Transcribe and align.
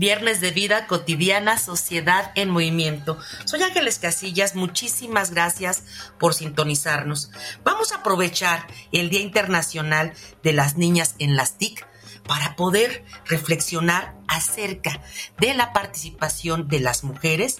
Viernes, 0.00 0.40
de 0.40 0.50
vida 0.50 0.86
cotidiana, 0.86 1.58
sociedad 1.58 2.32
en 2.34 2.48
movimiento. 2.48 3.18
Soy 3.44 3.62
Ángeles 3.62 3.98
Casillas, 3.98 4.56
muchísimas 4.56 5.30
gracias 5.30 5.84
por 6.18 6.32
sintonizarnos. 6.32 7.30
Vamos 7.64 7.92
a 7.92 7.96
aprovechar 7.96 8.66
el 8.92 9.10
Día 9.10 9.20
Internacional 9.20 10.14
de 10.42 10.54
las 10.54 10.78
Niñas 10.78 11.16
en 11.18 11.36
las 11.36 11.58
TIC 11.58 11.86
para 12.26 12.56
poder 12.56 13.04
reflexionar 13.26 14.14
acerca 14.26 15.02
de 15.38 15.52
la 15.52 15.74
participación 15.74 16.66
de 16.68 16.80
las 16.80 17.04
mujeres 17.04 17.58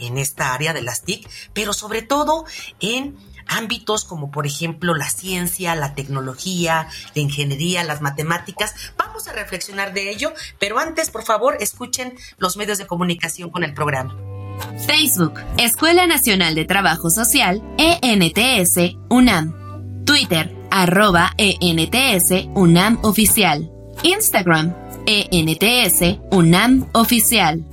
en 0.00 0.18
esta 0.18 0.54
área 0.54 0.72
de 0.72 0.82
las 0.82 1.02
TIC, 1.02 1.30
pero 1.52 1.72
sobre 1.72 2.02
todo 2.02 2.46
en 2.80 3.16
ámbitos 3.46 4.04
como 4.04 4.30
por 4.30 4.46
ejemplo 4.46 4.94
la 4.94 5.08
ciencia, 5.08 5.74
la 5.74 5.94
tecnología, 5.94 6.88
la 7.14 7.22
ingeniería, 7.22 7.84
las 7.84 8.00
matemáticas. 8.00 8.74
Vamos 8.96 9.28
a 9.28 9.32
reflexionar 9.32 9.92
de 9.92 10.10
ello, 10.10 10.32
pero 10.58 10.78
antes, 10.78 11.10
por 11.10 11.24
favor, 11.24 11.56
escuchen 11.60 12.14
los 12.38 12.56
medios 12.56 12.78
de 12.78 12.86
comunicación 12.86 13.50
con 13.50 13.64
el 13.64 13.74
programa. 13.74 14.16
Facebook, 14.86 15.34
Escuela 15.58 16.06
Nacional 16.06 16.54
de 16.54 16.64
Trabajo 16.64 17.10
Social, 17.10 17.62
ENTS, 17.78 18.96
UNAM. 19.10 20.04
Twitter, 20.04 20.54
arroba 20.70 21.32
ENTS, 21.36 22.48
UNAM 22.54 22.98
Oficial. 23.02 23.70
Instagram, 24.02 24.74
ENTS, 25.06 26.20
UNAM 26.30 26.88
Oficial. 26.92 27.64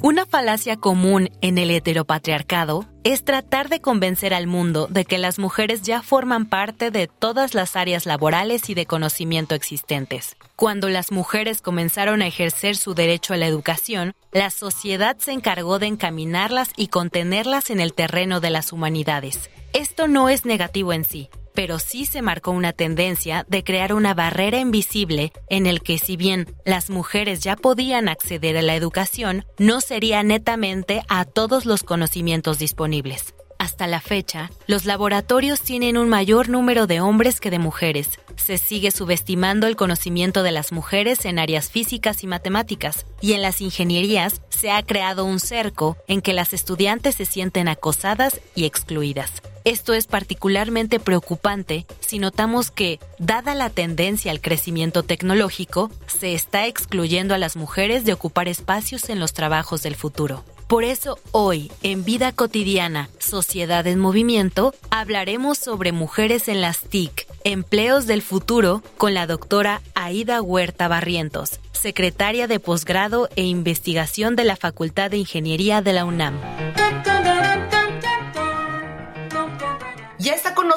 Una 0.00 0.26
falacia 0.26 0.76
común 0.76 1.28
en 1.40 1.58
el 1.58 1.72
heteropatriarcado 1.72 2.86
es 3.02 3.24
tratar 3.24 3.68
de 3.68 3.80
convencer 3.80 4.32
al 4.32 4.46
mundo 4.46 4.86
de 4.86 5.04
que 5.04 5.18
las 5.18 5.40
mujeres 5.40 5.82
ya 5.82 6.02
forman 6.02 6.46
parte 6.46 6.92
de 6.92 7.08
todas 7.08 7.52
las 7.52 7.74
áreas 7.74 8.06
laborales 8.06 8.70
y 8.70 8.74
de 8.74 8.86
conocimiento 8.86 9.56
existentes. 9.56 10.36
Cuando 10.54 10.88
las 10.88 11.10
mujeres 11.10 11.60
comenzaron 11.62 12.22
a 12.22 12.28
ejercer 12.28 12.76
su 12.76 12.94
derecho 12.94 13.34
a 13.34 13.38
la 13.38 13.48
educación, 13.48 14.14
la 14.30 14.50
sociedad 14.50 15.16
se 15.18 15.32
encargó 15.32 15.80
de 15.80 15.88
encaminarlas 15.88 16.70
y 16.76 16.88
contenerlas 16.88 17.70
en 17.70 17.80
el 17.80 17.92
terreno 17.92 18.38
de 18.38 18.50
las 18.50 18.72
humanidades. 18.72 19.50
Esto 19.72 20.06
no 20.06 20.28
es 20.28 20.44
negativo 20.44 20.92
en 20.92 21.02
sí, 21.02 21.28
pero 21.58 21.80
sí 21.80 22.06
se 22.06 22.22
marcó 22.22 22.52
una 22.52 22.72
tendencia 22.72 23.44
de 23.48 23.64
crear 23.64 23.92
una 23.92 24.14
barrera 24.14 24.60
invisible 24.60 25.32
en 25.48 25.66
el 25.66 25.82
que 25.82 25.98
si 25.98 26.16
bien 26.16 26.46
las 26.64 26.88
mujeres 26.88 27.40
ya 27.40 27.56
podían 27.56 28.08
acceder 28.08 28.56
a 28.56 28.62
la 28.62 28.76
educación, 28.76 29.44
no 29.58 29.80
sería 29.80 30.22
netamente 30.22 31.02
a 31.08 31.24
todos 31.24 31.66
los 31.66 31.82
conocimientos 31.82 32.60
disponibles. 32.60 33.34
Hasta 33.58 33.88
la 33.88 34.00
fecha, 34.00 34.52
los 34.68 34.84
laboratorios 34.84 35.60
tienen 35.60 35.98
un 35.98 36.08
mayor 36.08 36.48
número 36.48 36.86
de 36.86 37.00
hombres 37.00 37.40
que 37.40 37.50
de 37.50 37.58
mujeres. 37.58 38.20
Se 38.36 38.56
sigue 38.56 38.92
subestimando 38.92 39.66
el 39.66 39.74
conocimiento 39.74 40.44
de 40.44 40.52
las 40.52 40.70
mujeres 40.70 41.24
en 41.24 41.40
áreas 41.40 41.72
físicas 41.72 42.22
y 42.22 42.28
matemáticas, 42.28 43.04
y 43.20 43.32
en 43.32 43.42
las 43.42 43.60
ingenierías 43.60 44.42
se 44.48 44.70
ha 44.70 44.80
creado 44.84 45.24
un 45.24 45.40
cerco 45.40 45.96
en 46.06 46.22
que 46.22 46.34
las 46.34 46.52
estudiantes 46.52 47.16
se 47.16 47.24
sienten 47.24 47.66
acosadas 47.66 48.40
y 48.54 48.64
excluidas. 48.64 49.42
Esto 49.68 49.92
es 49.92 50.06
particularmente 50.06 50.98
preocupante 50.98 51.84
si 52.00 52.18
notamos 52.18 52.70
que, 52.70 52.98
dada 53.18 53.54
la 53.54 53.68
tendencia 53.68 54.30
al 54.30 54.40
crecimiento 54.40 55.02
tecnológico, 55.02 55.90
se 56.06 56.32
está 56.32 56.66
excluyendo 56.66 57.34
a 57.34 57.38
las 57.38 57.54
mujeres 57.54 58.06
de 58.06 58.14
ocupar 58.14 58.48
espacios 58.48 59.10
en 59.10 59.20
los 59.20 59.34
trabajos 59.34 59.82
del 59.82 59.94
futuro. 59.94 60.42
Por 60.68 60.84
eso 60.84 61.18
hoy, 61.32 61.70
en 61.82 62.02
Vida 62.02 62.32
Cotidiana, 62.32 63.10
Sociedad 63.18 63.86
en 63.86 63.98
Movimiento, 63.98 64.74
hablaremos 64.88 65.58
sobre 65.58 65.92
mujeres 65.92 66.48
en 66.48 66.62
las 66.62 66.80
TIC, 66.80 67.26
empleos 67.44 68.06
del 68.06 68.22
futuro, 68.22 68.82
con 68.96 69.12
la 69.12 69.26
doctora 69.26 69.82
Aida 69.94 70.40
Huerta 70.40 70.88
Barrientos, 70.88 71.60
secretaria 71.72 72.46
de 72.46 72.58
posgrado 72.58 73.28
e 73.36 73.42
investigación 73.42 74.34
de 74.34 74.44
la 74.44 74.56
Facultad 74.56 75.10
de 75.10 75.18
Ingeniería 75.18 75.82
de 75.82 75.92
la 75.92 76.06
UNAM. 76.06 76.40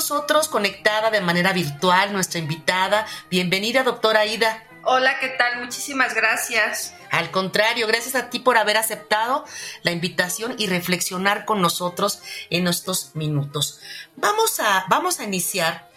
Nosotros 0.01 0.47
conectada 0.47 1.11
de 1.11 1.21
manera 1.21 1.53
virtual 1.53 2.11
nuestra 2.11 2.39
invitada. 2.39 3.05
Bienvenida, 3.29 3.83
doctora 3.83 4.21
Aida. 4.21 4.63
Hola, 4.83 5.19
¿qué 5.19 5.27
tal? 5.27 5.63
Muchísimas 5.63 6.15
gracias. 6.15 6.95
Al 7.11 7.29
contrario, 7.29 7.85
gracias 7.85 8.15
a 8.15 8.31
ti 8.31 8.39
por 8.39 8.57
haber 8.57 8.77
aceptado 8.77 9.45
la 9.83 9.91
invitación 9.91 10.55
y 10.57 10.65
reflexionar 10.65 11.45
con 11.45 11.61
nosotros 11.61 12.23
en 12.49 12.67
estos 12.67 13.11
minutos. 13.13 13.79
Vamos 14.15 14.59
a, 14.59 14.85
vamos 14.89 15.19
a 15.19 15.23
iniciar 15.25 15.87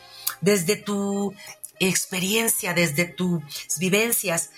desde 0.43 0.77
tu 0.77 1.35
experiencia, 1.81 2.75
desde 2.75 3.07
tus 3.07 3.43
vivencias. 3.79 4.51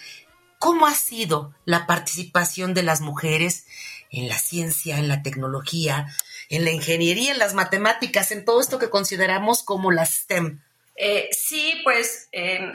¿Cómo 0.58 0.88
ha 0.88 0.94
sido 0.94 1.54
la 1.64 1.86
participación 1.86 2.74
de 2.74 2.82
las 2.82 3.00
mujeres 3.00 3.66
en 4.10 4.28
la 4.28 4.38
ciencia, 4.38 4.98
en 4.98 5.06
la 5.06 5.22
tecnología, 5.22 6.08
en 6.48 6.64
la 6.64 6.70
ingeniería, 6.70 7.32
en 7.32 7.38
las 7.38 7.54
matemáticas, 7.54 8.30
en 8.30 8.44
todo 8.44 8.60
esto 8.60 8.78
que 8.78 8.90
consideramos 8.90 9.62
como 9.62 9.90
la 9.90 10.06
STEM. 10.06 10.60
Eh, 10.96 11.28
sí, 11.32 11.80
pues 11.84 12.28
em, 12.32 12.72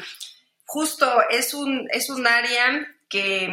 justo 0.66 1.08
es 1.30 1.54
un, 1.54 1.88
es 1.92 2.10
un 2.10 2.28
área 2.28 2.88
que 3.10 3.50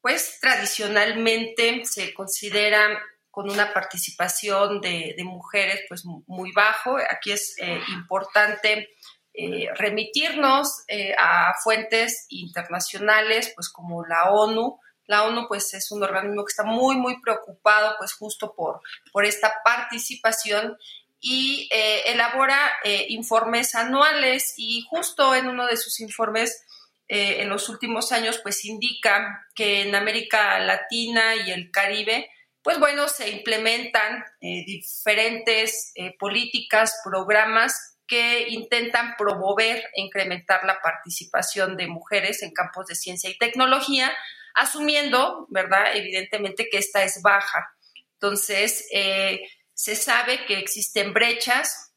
pues 0.00 0.38
tradicionalmente 0.40 1.82
se 1.84 2.14
considera 2.14 2.98
con 3.30 3.50
una 3.50 3.72
participación 3.72 4.80
de, 4.80 5.14
mujeres 5.24 5.82
pues 5.88 6.04
muy 6.04 6.50
bajo. 6.52 6.96
Aquí 6.98 7.30
es 7.30 7.54
eh, 7.58 7.80
importante 7.90 8.88
eh, 9.34 9.68
remitirnos 9.76 10.84
a 11.16 11.54
fuentes 11.62 12.26
internacionales 12.30 13.52
pues 13.54 13.68
como 13.68 14.04
la 14.04 14.32
ONU, 14.32 14.80
la 15.08 15.24
ONU 15.24 15.48
pues 15.48 15.74
es 15.74 15.90
un 15.90 16.04
organismo 16.04 16.44
que 16.44 16.50
está 16.50 16.62
muy, 16.62 16.96
muy 16.96 17.20
preocupado 17.20 17.96
pues 17.98 18.12
justo 18.12 18.54
por, 18.54 18.80
por 19.10 19.24
esta 19.24 19.52
participación 19.64 20.76
y 21.20 21.68
eh, 21.72 22.02
elabora 22.12 22.58
eh, 22.84 23.06
informes 23.08 23.74
anuales 23.74 24.54
y 24.56 24.86
justo 24.88 25.34
en 25.34 25.48
uno 25.48 25.66
de 25.66 25.76
sus 25.76 25.98
informes 26.00 26.64
eh, 27.08 27.40
en 27.40 27.48
los 27.48 27.68
últimos 27.70 28.12
años 28.12 28.38
pues 28.42 28.64
indica 28.66 29.46
que 29.54 29.82
en 29.82 29.94
América 29.94 30.58
Latina 30.60 31.34
y 31.34 31.50
el 31.50 31.70
Caribe 31.70 32.30
pues 32.62 32.78
bueno, 32.78 33.08
se 33.08 33.30
implementan 33.30 34.24
diferentes 34.40 35.94
políticas, 36.18 37.00
programas 37.02 37.96
que 38.06 38.48
intentan 38.48 39.14
promover 39.16 39.84
e 39.94 40.02
incrementar 40.02 40.64
la 40.64 40.80
participación 40.82 41.76
de 41.76 41.86
mujeres 41.86 42.42
en 42.42 42.50
campos 42.50 42.86
de 42.86 42.94
ciencia 42.94 43.30
y 43.30 43.38
tecnología, 43.38 44.10
asumiendo, 44.54 45.46
¿verdad? 45.50 45.94
Evidentemente 45.94 46.68
que 46.70 46.78
esta 46.78 47.02
es 47.02 47.20
baja. 47.22 47.66
Entonces, 48.14 48.86
eh, 48.92 49.40
se 49.74 49.94
sabe 49.94 50.44
que 50.46 50.58
existen 50.58 51.12
brechas, 51.12 51.92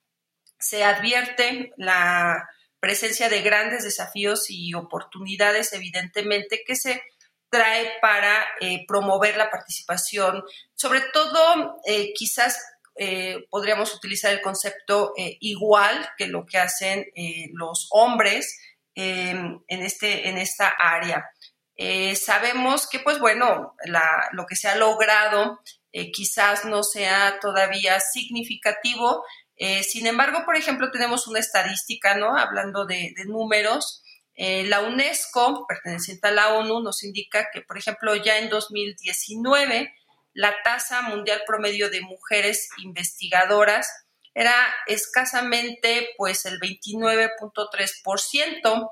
se 0.60 0.84
advierte 0.84 1.72
la 1.78 2.48
presencia 2.80 3.30
de 3.30 3.42
grandes 3.42 3.84
desafíos 3.84 4.46
y 4.50 4.74
oportunidades, 4.74 5.74
evidentemente, 5.74 6.64
que 6.66 6.76
se 6.76 7.02
trae 7.50 7.94
para 8.02 8.46
eh, 8.60 8.86
promover 8.88 9.36
la 9.36 9.50
participación, 9.50 10.44
sobre 10.74 11.02
todo 11.14 11.78
eh, 11.86 12.14
quizás 12.14 12.60
podríamos 13.50 13.96
utilizar 13.96 14.32
el 14.32 14.42
concepto 14.42 15.14
igual 15.16 16.08
que 16.18 16.28
lo 16.28 16.46
que 16.46 16.60
hacen 16.60 17.08
los 17.54 17.88
hombres 17.90 18.56
en, 18.96 19.64
este, 19.68 20.30
en 20.30 20.38
esta 20.38 20.70
área. 20.70 21.26
Eh, 21.84 22.16
sabemos 22.16 22.88
que, 22.88 23.00
pues 23.00 23.18
bueno, 23.18 23.76
lo 24.34 24.46
que 24.46 24.56
se 24.56 24.68
ha 24.68 24.76
logrado 24.76 25.62
eh, 25.92 26.12
quizás 26.12 26.64
no 26.64 26.84
sea 26.84 27.40
todavía 27.42 28.00
significativo. 28.00 29.26
Eh, 29.56 29.82
sin 29.82 30.06
embargo, 30.06 30.44
por 30.46 30.56
ejemplo, 30.56 30.92
tenemos 30.92 31.26
una 31.26 31.40
estadística, 31.40 32.14
¿no? 32.14 32.38
Hablando 32.38 32.86
de, 32.86 33.16
números, 33.26 34.04
la 34.36 34.82
UNESCO, 34.82 35.66
perteneciente 35.68 36.28
a 36.28 36.32
la 36.32 36.54
ONU, 36.54 36.84
nos 36.84 37.04
indica 37.04 37.48
que, 37.52 37.62
por 37.62 37.80
ejemplo, 37.80 38.16
ya 38.16 38.38
en 38.38 38.50
2019, 38.50 39.92
la 40.34 40.54
tasa 40.64 41.02
mundial 41.02 41.42
promedio 41.48 41.90
de 41.90 42.02
mujeres 42.02 42.70
investigadoras 42.78 43.90
era 44.36 44.54
escasamente 44.88 46.10
pues 46.18 46.46
el 46.46 46.60
29.3% 46.60 48.92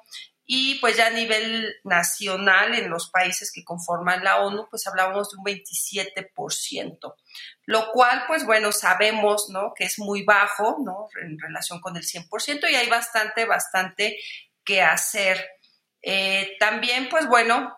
y 0.51 0.79
pues 0.79 0.97
ya 0.97 1.05
a 1.05 1.11
nivel 1.11 1.75
nacional 1.83 2.73
en 2.73 2.89
los 2.89 3.11
países 3.11 3.51
que 3.53 3.63
conforman 3.63 4.23
la 4.23 4.41
ONU 4.41 4.65
pues 4.67 4.87
hablábamos 4.87 5.29
de 5.29 5.37
un 5.37 5.45
27%, 5.45 7.15
lo 7.65 7.91
cual 7.91 8.23
pues 8.25 8.47
bueno 8.47 8.71
sabemos 8.71 9.51
¿no? 9.51 9.73
que 9.75 9.83
es 9.83 9.99
muy 9.99 10.23
bajo 10.23 10.77
¿no? 10.83 11.07
en 11.21 11.37
relación 11.37 11.79
con 11.79 11.95
el 11.97 12.03
100% 12.03 12.67
y 12.67 12.73
hay 12.73 12.89
bastante, 12.89 13.45
bastante 13.45 14.17
que 14.63 14.81
hacer. 14.81 15.47
Eh, 16.01 16.55
también 16.59 17.09
pues 17.09 17.27
bueno 17.27 17.77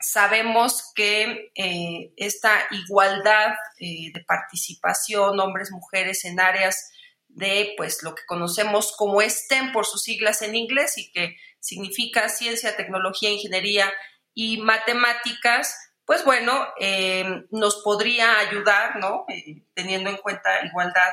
sabemos 0.00 0.92
que 0.94 1.52
eh, 1.54 2.14
esta 2.16 2.68
igualdad 2.70 3.52
eh, 3.78 4.12
de 4.14 4.24
participación 4.26 5.38
hombres, 5.38 5.70
mujeres 5.70 6.24
en 6.24 6.40
áreas 6.40 6.90
de 7.28 7.74
pues 7.76 8.02
lo 8.02 8.14
que 8.14 8.24
conocemos 8.26 8.94
como 8.96 9.20
STEM 9.20 9.72
por 9.72 9.84
sus 9.84 10.02
siglas 10.02 10.40
en 10.40 10.54
inglés 10.54 10.96
y 10.96 11.12
que 11.12 11.36
significa 11.62 12.28
ciencia, 12.28 12.76
tecnología, 12.76 13.30
ingeniería 13.30 13.90
y 14.34 14.58
matemáticas, 14.58 15.76
pues 16.04 16.24
bueno, 16.24 16.52
eh, 16.80 17.46
nos 17.50 17.76
podría 17.82 18.38
ayudar, 18.40 18.96
¿no? 18.96 19.24
Eh, 19.28 19.62
teniendo 19.72 20.10
en 20.10 20.16
cuenta 20.16 20.66
igualdad 20.66 21.10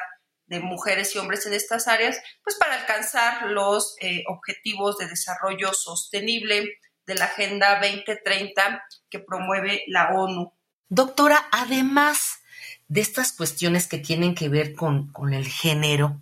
de 0.48 0.60
mujeres 0.60 1.16
y 1.16 1.20
hombres 1.20 1.46
en 1.46 1.54
estas 1.54 1.88
áreas, 1.88 2.20
pues 2.44 2.56
para 2.58 2.74
alcanzar 2.74 3.44
los 3.52 3.96
eh, 4.02 4.24
objetivos 4.28 4.98
de 4.98 5.08
desarrollo 5.08 5.72
sostenible 5.74 6.80
de 7.06 7.16
la 7.16 7.26
Agenda 7.26 7.80
2030 7.80 8.84
que 9.10 9.20
promueve 9.20 9.84
la 9.88 10.10
ONU. 10.10 10.52
Doctora, 10.90 11.48
además 11.52 12.40
de 12.88 13.02
estas 13.02 13.32
cuestiones 13.32 13.88
que 13.88 14.00
tienen 14.00 14.34
que 14.34 14.50
ver 14.50 14.74
con, 14.74 15.12
con 15.12 15.34
el 15.34 15.48
género, 15.48 16.20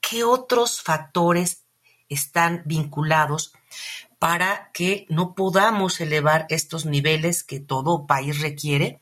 ¿qué 0.00 0.22
otros 0.22 0.80
factores 0.80 1.65
están 2.08 2.62
vinculados 2.64 3.52
para 4.18 4.70
que 4.72 5.06
no 5.08 5.34
podamos 5.34 6.00
elevar 6.00 6.46
estos 6.48 6.86
niveles 6.86 7.44
que 7.44 7.60
todo 7.60 8.06
país 8.06 8.40
requiere 8.40 9.00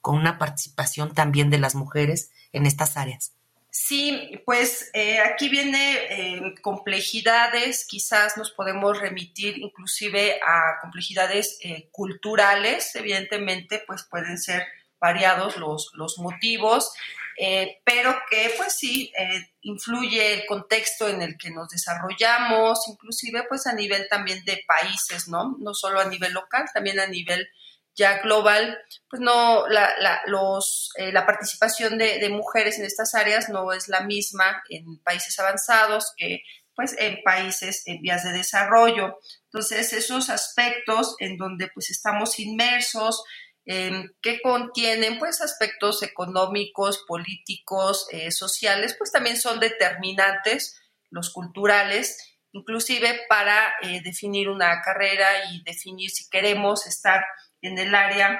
con 0.00 0.16
una 0.16 0.38
participación 0.38 1.14
también 1.14 1.50
de 1.50 1.58
las 1.58 1.74
mujeres 1.74 2.30
en 2.52 2.66
estas 2.66 2.96
áreas. 2.96 3.32
Sí, 3.78 4.40
pues 4.46 4.90
eh, 4.94 5.18
aquí 5.18 5.50
viene 5.50 5.94
eh, 6.08 6.54
complejidades, 6.62 7.84
quizás 7.86 8.38
nos 8.38 8.50
podemos 8.50 8.98
remitir 8.98 9.58
inclusive 9.58 10.40
a 10.46 10.80
complejidades 10.80 11.58
eh, 11.60 11.88
culturales, 11.90 12.96
evidentemente, 12.96 13.82
pues 13.86 14.04
pueden 14.04 14.38
ser 14.38 14.64
variados 14.98 15.58
los, 15.58 15.90
los 15.94 16.18
motivos. 16.18 16.92
Eh, 17.38 17.82
pero 17.84 18.14
que 18.30 18.54
pues 18.56 18.74
sí 18.78 19.12
eh, 19.18 19.50
influye 19.60 20.34
el 20.34 20.46
contexto 20.46 21.08
en 21.08 21.20
el 21.20 21.36
que 21.36 21.50
nos 21.50 21.68
desarrollamos, 21.68 22.88
inclusive 22.88 23.44
pues 23.48 23.66
a 23.66 23.74
nivel 23.74 24.08
también 24.08 24.42
de 24.44 24.62
países, 24.66 25.28
¿no? 25.28 25.56
No 25.58 25.74
solo 25.74 26.00
a 26.00 26.08
nivel 26.08 26.32
local, 26.32 26.64
también 26.72 26.98
a 26.98 27.06
nivel 27.06 27.46
ya 27.94 28.18
global, 28.20 28.78
pues 29.08 29.20
no, 29.20 29.66
la, 29.68 29.90
la, 29.98 30.20
los, 30.26 30.90
eh, 30.96 31.12
la 31.12 31.24
participación 31.24 31.96
de, 31.96 32.18
de, 32.18 32.28
mujeres 32.28 32.78
en 32.78 32.84
estas 32.84 33.14
áreas 33.14 33.48
no 33.48 33.72
es 33.72 33.88
la 33.88 34.00
misma 34.00 34.62
en 34.68 34.98
países 34.98 35.38
avanzados 35.38 36.12
que 36.16 36.42
pues 36.74 36.94
en 36.98 37.22
países 37.24 37.82
en 37.86 38.02
vías 38.02 38.22
de 38.22 38.32
desarrollo. 38.32 39.18
Entonces, 39.44 39.94
esos 39.94 40.28
aspectos 40.28 41.16
en 41.20 41.38
donde 41.38 41.68
pues 41.72 41.90
estamos 41.90 42.38
inmersos, 42.38 43.24
que 43.66 44.40
contienen 44.42 45.18
pues 45.18 45.40
aspectos 45.40 46.02
económicos, 46.04 47.04
políticos, 47.06 48.06
eh, 48.12 48.30
sociales, 48.30 48.94
pues 48.96 49.10
también 49.10 49.36
son 49.36 49.58
determinantes, 49.58 50.80
los 51.10 51.30
culturales, 51.30 52.38
inclusive 52.52 53.22
para 53.28 53.74
eh, 53.82 54.00
definir 54.02 54.48
una 54.48 54.80
carrera 54.82 55.26
y 55.50 55.62
definir 55.64 56.10
si 56.10 56.28
queremos 56.28 56.86
estar 56.86 57.24
en 57.60 57.78
el 57.78 57.94
área 57.94 58.38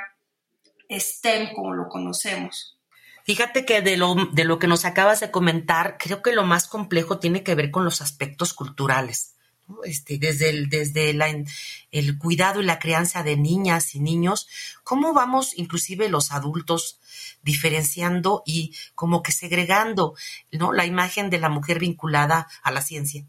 STEM 0.89 1.53
como 1.55 1.75
lo 1.75 1.89
conocemos. 1.89 2.79
Fíjate 3.25 3.65
que 3.65 3.83
de 3.83 3.97
lo, 3.97 4.15
de 4.33 4.45
lo 4.45 4.61
que 4.61 4.69
nos 4.69 4.85
acabas 4.85 5.19
de 5.19 5.33
comentar, 5.33 5.97
creo 5.99 6.23
que 6.23 6.33
lo 6.33 6.45
más 6.45 6.69
complejo 6.69 7.19
tiene 7.19 7.43
que 7.43 7.57
ver 7.57 7.73
con 7.73 7.85
los 7.85 8.01
aspectos 8.01 8.55
culturales 8.55 9.36
este, 9.85 10.19
desde, 10.19 10.51
el, 10.51 10.69
desde 10.69 11.11
el 11.91 12.19
cuidado 12.19 12.61
y 12.61 12.65
la 12.65 12.79
crianza 12.79 13.23
de 13.23 13.37
niñas 13.37 13.95
y 13.95 14.01
niños, 14.01 14.49
cómo 14.85 15.13
vamos 15.13 15.57
inclusive 15.57 16.09
los 16.09 16.33
adultos 16.33 17.01
diferenciando 17.43 18.43
y 18.45 18.75
como 18.95 19.23
que 19.23 19.33
segregando 19.33 20.15
¿no? 20.53 20.73
la 20.73 20.87
imagen 20.87 21.31
de 21.31 21.39
la 21.39 21.49
mujer 21.49 21.79
vinculada 21.79 22.49
a 22.63 22.71
la 22.71 22.83
ciencia. 22.83 23.25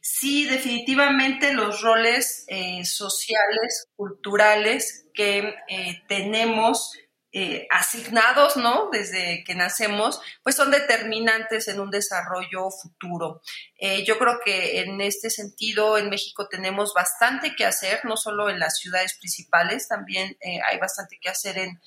Sí, 0.00 0.44
definitivamente 0.44 1.52
los 1.52 1.80
roles 1.82 2.44
eh, 2.48 2.84
sociales, 2.84 3.88
culturales 3.96 5.06
que 5.14 5.54
eh, 5.68 6.02
tenemos 6.06 6.92
eh, 7.36 7.66
asignados, 7.68 8.56
¿no? 8.56 8.90
Desde 8.92 9.42
que 9.42 9.56
nacemos, 9.56 10.20
pues 10.44 10.54
son 10.54 10.70
determinantes 10.70 11.66
en 11.66 11.80
un 11.80 11.90
desarrollo 11.90 12.70
futuro. 12.70 13.42
Eh, 13.76 14.04
yo 14.04 14.18
creo 14.18 14.38
que 14.44 14.82
en 14.82 15.00
este 15.00 15.30
sentido 15.30 15.98
en 15.98 16.10
México 16.10 16.46
tenemos 16.46 16.94
bastante 16.94 17.56
que 17.56 17.64
hacer, 17.64 18.04
no 18.04 18.16
solo 18.16 18.50
en 18.50 18.60
las 18.60 18.78
ciudades 18.78 19.14
principales, 19.18 19.88
también 19.88 20.36
eh, 20.42 20.60
hay 20.64 20.78
bastante 20.78 21.18
que 21.20 21.28
hacer 21.28 21.58
en, 21.58 21.80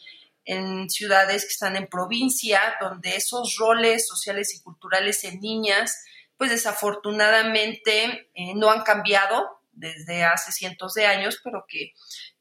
en 0.44 0.89
ciudades 0.89 1.44
que 1.44 1.53
están 1.53 1.77
en 1.77 1.88
provincia, 1.88 2.59
donde 2.81 3.15
esos 3.15 3.55
roles 3.57 4.05
sociales 4.05 4.53
y 4.53 4.61
culturales 4.61 5.23
en 5.23 5.39
niñas, 5.39 5.97
pues 6.35 6.49
desafortunadamente 6.49 8.31
no 8.55 8.69
han 8.69 8.81
cambiado 8.81 9.61
desde 9.71 10.25
hace 10.25 10.51
cientos 10.51 10.94
de 10.94 11.05
años, 11.05 11.39
pero 11.41 11.65
que 11.69 11.94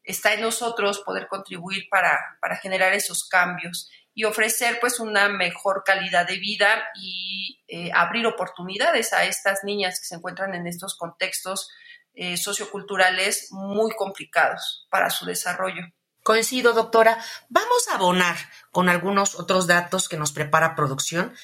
está 0.07 0.33
en 0.33 0.41
nosotros 0.41 1.01
poder 1.01 1.27
contribuir 1.29 1.89
para, 1.91 2.19
generar 2.63 2.95
esos 2.95 3.29
cambios 3.29 3.91
y 4.15 4.25
ofrecer 4.25 4.79
pues 4.81 4.99
una 5.01 5.29
mejor 5.29 5.83
calidad 5.85 6.27
de 6.27 6.39
vida 6.39 6.85
y 6.95 7.61
eh, 7.69 7.91
abrir 7.93 8.27
oportunidades 8.27 9.13
a 9.13 9.25
estas 9.25 9.65
niñas 9.65 10.01
que 10.01 10.07
se 10.07 10.15
encuentran 10.15 10.55
en 10.55 10.67
estos 10.67 10.97
contextos 10.97 11.69
eh, 12.15 12.39
socioculturales 12.39 13.49
muy 13.51 13.93
complicados 13.95 14.87
para 14.89 15.11
su 15.11 15.27
desarrollo. 15.27 15.83
Coincido, 16.23 16.73
doctora. 16.73 17.19
Vamos 17.51 17.89
a 17.89 17.97
abonar 17.97 18.37
con 18.71 18.89
algunos 18.89 19.39
otros 19.39 19.67
datos 19.67 20.09
que 20.09 20.17
nos 20.17 20.33
prepara 20.33 20.75
producción 20.75 21.35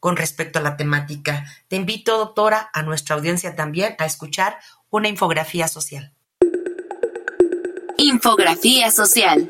con 0.00 0.16
respecto 0.16 0.58
a 0.58 0.62
la 0.62 0.76
temática. 0.76 1.44
Te 1.68 1.76
invito, 1.76 2.18
doctora, 2.18 2.70
a 2.72 2.82
nuestra 2.82 3.14
audiencia 3.14 3.54
también 3.54 3.94
a 3.98 4.06
escuchar 4.06 4.58
una 4.90 5.08
infografía 5.08 5.68
social. 5.68 6.14
Infografía 8.24 8.88
social. 8.92 9.48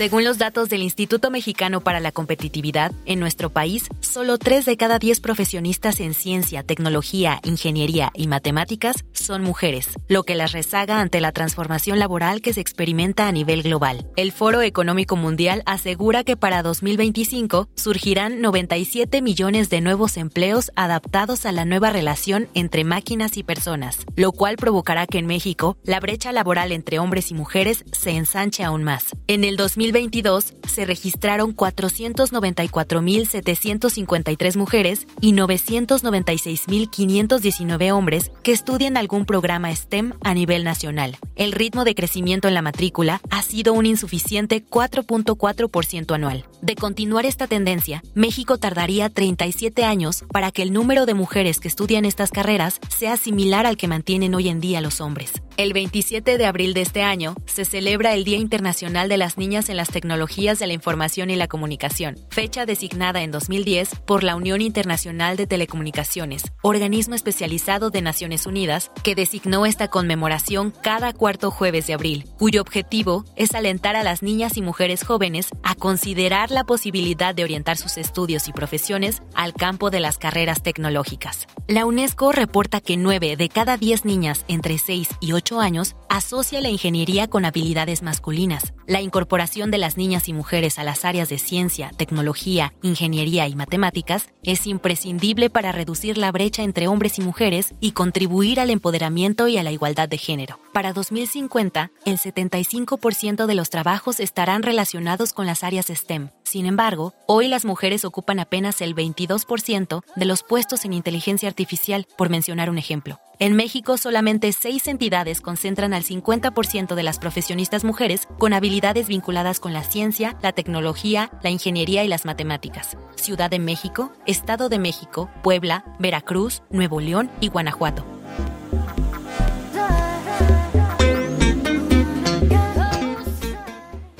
Según 0.00 0.24
los 0.24 0.38
datos 0.38 0.70
del 0.70 0.82
Instituto 0.82 1.30
Mexicano 1.30 1.82
para 1.82 2.00
la 2.00 2.10
Competitividad, 2.10 2.90
en 3.04 3.20
nuestro 3.20 3.50
país, 3.50 3.84
solo 4.00 4.38
3 4.38 4.64
de 4.64 4.78
cada 4.78 4.98
10 4.98 5.20
profesionistas 5.20 6.00
en 6.00 6.14
ciencia, 6.14 6.62
tecnología, 6.62 7.38
ingeniería 7.44 8.10
y 8.14 8.26
matemáticas 8.26 9.04
son 9.12 9.42
mujeres, 9.42 9.88
lo 10.08 10.22
que 10.22 10.36
las 10.36 10.52
rezaga 10.52 11.02
ante 11.02 11.20
la 11.20 11.32
transformación 11.32 11.98
laboral 11.98 12.40
que 12.40 12.54
se 12.54 12.62
experimenta 12.62 13.28
a 13.28 13.32
nivel 13.32 13.62
global. 13.62 14.08
El 14.16 14.32
Foro 14.32 14.62
Económico 14.62 15.16
Mundial 15.16 15.62
asegura 15.66 16.24
que 16.24 16.34
para 16.34 16.62
2025 16.62 17.68
surgirán 17.76 18.40
97 18.40 19.20
millones 19.20 19.68
de 19.68 19.82
nuevos 19.82 20.16
empleos 20.16 20.72
adaptados 20.76 21.44
a 21.44 21.52
la 21.52 21.66
nueva 21.66 21.90
relación 21.90 22.48
entre 22.54 22.84
máquinas 22.84 23.36
y 23.36 23.42
personas, 23.42 23.98
lo 24.16 24.32
cual 24.32 24.56
provocará 24.56 25.06
que 25.06 25.18
en 25.18 25.26
México 25.26 25.76
la 25.84 26.00
brecha 26.00 26.32
laboral 26.32 26.72
entre 26.72 26.98
hombres 26.98 27.30
y 27.30 27.34
mujeres 27.34 27.84
se 27.92 28.12
ensanche 28.12 28.64
aún 28.64 28.82
más. 28.82 29.08
En 29.26 29.44
el 29.44 29.58
2000 29.58 29.89
2022 29.90 30.54
se 30.68 30.84
registraron 30.84 31.56
494.753 31.56 34.56
mujeres 34.56 35.08
y 35.20 35.32
996.519 35.32 37.92
hombres 37.92 38.30
que 38.42 38.52
estudian 38.52 38.96
algún 38.96 39.26
programa 39.26 39.74
STEM 39.74 40.12
a 40.22 40.32
nivel 40.34 40.62
nacional. 40.64 41.16
El 41.34 41.50
ritmo 41.52 41.84
de 41.84 41.96
crecimiento 41.96 42.46
en 42.46 42.54
la 42.54 42.62
matrícula 42.62 43.20
ha 43.30 43.42
sido 43.42 43.72
un 43.72 43.86
insuficiente 43.86 44.64
4.4% 44.64 46.14
anual. 46.14 46.44
De 46.62 46.76
continuar 46.76 47.26
esta 47.26 47.48
tendencia, 47.48 48.04
México 48.14 48.58
tardaría 48.58 49.08
37 49.08 49.84
años 49.84 50.24
para 50.30 50.52
que 50.52 50.62
el 50.62 50.72
número 50.72 51.06
de 51.06 51.14
mujeres 51.14 51.58
que 51.58 51.66
estudian 51.68 52.04
estas 52.04 52.30
carreras 52.30 52.78
sea 52.88 53.16
similar 53.16 53.66
al 53.66 53.76
que 53.76 53.88
mantienen 53.88 54.36
hoy 54.36 54.48
en 54.48 54.60
día 54.60 54.80
los 54.80 55.00
hombres. 55.00 55.32
El 55.60 55.74
27 55.74 56.38
de 56.38 56.46
abril 56.46 56.72
de 56.72 56.80
este 56.80 57.02
año 57.02 57.34
se 57.44 57.66
celebra 57.66 58.14
el 58.14 58.24
Día 58.24 58.38
Internacional 58.38 59.10
de 59.10 59.18
las 59.18 59.36
Niñas 59.36 59.68
en 59.68 59.76
las 59.76 59.90
tecnologías 59.90 60.58
de 60.58 60.66
la 60.66 60.72
información 60.72 61.28
y 61.28 61.36
la 61.36 61.48
comunicación, 61.48 62.16
fecha 62.30 62.64
designada 62.64 63.20
en 63.20 63.30
2010 63.30 63.96
por 64.06 64.22
la 64.22 64.36
Unión 64.36 64.62
Internacional 64.62 65.36
de 65.36 65.46
Telecomunicaciones, 65.46 66.44
organismo 66.62 67.14
especializado 67.14 67.90
de 67.90 68.00
Naciones 68.00 68.46
Unidas, 68.46 68.90
que 69.04 69.14
designó 69.14 69.66
esta 69.66 69.88
conmemoración 69.88 70.72
cada 70.82 71.12
cuarto 71.12 71.50
jueves 71.50 71.86
de 71.86 71.92
abril, 71.92 72.24
cuyo 72.38 72.62
objetivo 72.62 73.26
es 73.36 73.54
alentar 73.54 73.96
a 73.96 74.02
las 74.02 74.22
niñas 74.22 74.56
y 74.56 74.62
mujeres 74.62 75.04
jóvenes 75.04 75.48
a 75.62 75.74
considerar 75.74 76.50
la 76.50 76.64
posibilidad 76.64 77.34
de 77.34 77.44
orientar 77.44 77.76
sus 77.76 77.98
estudios 77.98 78.48
y 78.48 78.54
profesiones 78.54 79.20
al 79.34 79.52
campo 79.52 79.90
de 79.90 80.00
las 80.00 80.16
carreras 80.16 80.62
tecnológicas. 80.62 81.46
La 81.68 81.84
UNESCO 81.84 82.32
reporta 82.32 82.80
que 82.80 82.96
9 82.96 83.36
de 83.36 83.48
cada 83.50 83.76
10 83.76 84.06
niñas 84.06 84.46
entre 84.48 84.78
6 84.78 85.10
y 85.20 85.32
8 85.32 85.49
años 85.58 85.96
asocia 86.08 86.60
la 86.60 86.68
ingeniería 86.68 87.26
con 87.26 87.44
habilidades 87.44 88.02
masculinas. 88.02 88.72
La 88.86 89.00
incorporación 89.00 89.72
de 89.72 89.78
las 89.78 89.96
niñas 89.96 90.28
y 90.28 90.32
mujeres 90.32 90.78
a 90.78 90.84
las 90.84 91.04
áreas 91.04 91.28
de 91.28 91.38
ciencia, 91.38 91.90
tecnología, 91.96 92.72
ingeniería 92.82 93.48
y 93.48 93.56
matemáticas 93.56 94.28
es 94.44 94.66
imprescindible 94.66 95.50
para 95.50 95.72
reducir 95.72 96.18
la 96.18 96.30
brecha 96.30 96.62
entre 96.62 96.86
hombres 96.86 97.18
y 97.18 97.22
mujeres 97.22 97.74
y 97.80 97.92
contribuir 97.92 98.60
al 98.60 98.70
empoderamiento 98.70 99.48
y 99.48 99.58
a 99.58 99.62
la 99.62 99.72
igualdad 99.72 100.08
de 100.08 100.18
género. 100.18 100.60
Para 100.72 100.92
2050, 100.92 101.90
el 102.04 102.18
75% 102.18 103.46
de 103.46 103.54
los 103.54 103.70
trabajos 103.70 104.20
estarán 104.20 104.62
relacionados 104.62 105.32
con 105.32 105.46
las 105.46 105.64
áreas 105.64 105.86
STEM. 105.86 106.28
Sin 106.44 106.66
embargo, 106.66 107.14
hoy 107.26 107.48
las 107.48 107.64
mujeres 107.64 108.04
ocupan 108.04 108.40
apenas 108.40 108.80
el 108.80 108.94
22% 108.94 110.02
de 110.16 110.24
los 110.24 110.42
puestos 110.42 110.84
en 110.84 110.92
inteligencia 110.92 111.48
artificial, 111.48 112.06
por 112.18 112.28
mencionar 112.28 112.70
un 112.70 112.78
ejemplo. 112.78 113.18
En 113.42 113.56
México, 113.56 113.96
solamente 113.96 114.52
seis 114.52 114.86
entidades 114.86 115.40
concentran 115.40 115.94
al 115.94 116.04
50% 116.04 116.94
de 116.94 117.02
las 117.02 117.18
profesionistas 117.18 117.84
mujeres 117.84 118.28
con 118.38 118.52
habilidades 118.52 119.08
vinculadas 119.08 119.60
con 119.60 119.72
la 119.72 119.82
ciencia, 119.82 120.36
la 120.42 120.52
tecnología, 120.52 121.30
la 121.42 121.48
ingeniería 121.48 122.04
y 122.04 122.08
las 122.08 122.26
matemáticas. 122.26 122.98
Ciudad 123.16 123.48
de 123.48 123.58
México, 123.58 124.12
Estado 124.26 124.68
de 124.68 124.78
México, 124.78 125.30
Puebla, 125.42 125.86
Veracruz, 125.98 126.62
Nuevo 126.68 127.00
León 127.00 127.30
y 127.40 127.48
Guanajuato. 127.48 128.04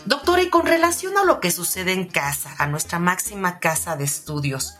Doctora, 0.06 0.40
y 0.40 0.48
con 0.48 0.64
relación 0.64 1.18
a 1.18 1.24
lo 1.24 1.40
que 1.40 1.50
sucede 1.50 1.92
en 1.92 2.06
casa, 2.06 2.54
a 2.56 2.66
nuestra 2.68 2.98
máxima 2.98 3.58
casa 3.58 3.96
de 3.96 4.04
estudios, 4.04 4.78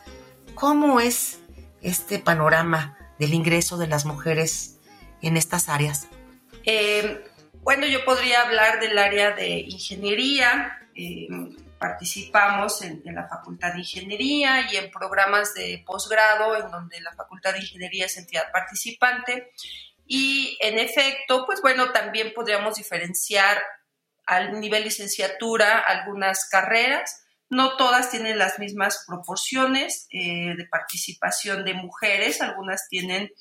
¿cómo 0.55 0.99
es 0.99 1.41
este 1.83 2.19
panorama 2.19 2.97
del 3.21 3.35
ingreso 3.35 3.77
de 3.77 3.87
las 3.87 4.07
mujeres 4.07 4.79
en 5.23 5.37
estas 5.37 5.69
áreas? 5.69 6.09
Eh, 6.65 7.23
bueno, 7.63 7.87
yo 7.87 8.05
podría 8.05 8.43
hablar 8.43 8.81
del 8.81 8.99
área 8.99 9.33
de 9.33 9.61
ingeniería. 9.61 10.79
Eh, 10.95 11.29
participamos 11.79 12.81
en, 12.83 13.03
la 13.05 13.29
Facultad 13.29 13.75
de 13.75 13.81
Ingeniería 13.81 14.73
y 14.73 14.77
en 14.77 14.91
programas 14.91 15.53
de 15.55 15.83
posgrado 15.87 16.57
en 16.57 16.71
donde 16.71 17.01
la 17.03 17.13
Facultad 17.13 17.53
de 17.53 17.61
Ingeniería 17.61 18.07
es 18.07 18.17
entidad 18.17 18.51
participante. 18.53 19.53
Y 20.07 20.57
en 20.61 20.79
efecto, 20.79 21.45
pues 21.45 21.61
bueno, 21.61 21.93
también 21.93 22.33
podríamos 22.35 22.77
diferenciar 22.77 23.63
al 24.25 24.59
nivel 24.59 24.85
licenciatura 24.85 25.79
algunas 25.79 26.49
carreras 26.49 27.23
no 27.51 27.77
todas 27.77 28.11
tienen 28.11 28.39
las 28.39 28.61
mismas 28.61 29.05
proporciones 29.07 30.07
eh, 30.11 30.55
de 30.57 30.67
participación 30.67 31.65
de 31.65 31.75
mujeres, 31.75 32.41
algunas 32.41 32.89
tienen 32.89 33.33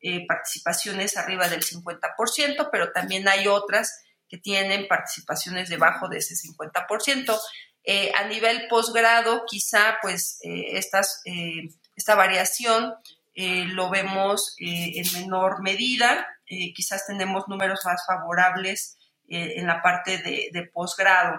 eh, 0.00 0.26
participaciones 0.26 1.18
arriba 1.18 1.48
del 1.48 1.62
50%, 1.62 2.70
pero 2.72 2.92
también 2.92 3.28
hay 3.28 3.46
otras 3.46 4.00
que 4.26 4.38
tienen 4.38 4.88
participaciones 4.88 5.68
debajo 5.68 6.08
de 6.08 6.18
ese 6.18 6.34
50%. 6.34 7.38
Eh, 7.84 8.10
a 8.14 8.24
nivel 8.24 8.68
posgrado, 8.68 9.44
quizá 9.46 9.98
pues 10.00 10.38
esta 10.42 12.14
variación 12.14 12.94
lo 13.34 13.88
vemos 13.88 14.56
en 14.58 15.12
menor 15.12 15.62
medida, 15.62 16.26
quizás 16.74 17.06
tenemos 17.06 17.44
números 17.48 17.80
más 17.84 18.04
favorables 18.06 18.98
en 19.28 19.66
la 19.66 19.80
parte 19.80 20.18
de, 20.18 20.48
de 20.52 20.62
posgrado. 20.72 21.38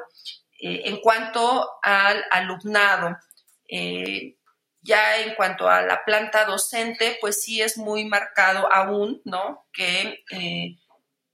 Eh, 0.59 0.81
en 0.85 0.97
cuanto 0.97 1.69
al 1.81 2.23
alumnado, 2.31 3.17
eh, 3.67 4.35
ya 4.81 5.21
en 5.21 5.35
cuanto 5.35 5.69
a 5.69 5.81
la 5.81 6.03
planta 6.03 6.45
docente, 6.45 7.17
pues 7.21 7.41
sí 7.41 7.61
es 7.61 7.77
muy 7.77 8.05
marcado 8.05 8.71
aún, 8.71 9.21
¿no? 9.23 9.67
Que 9.71 10.23
eh, 10.31 10.77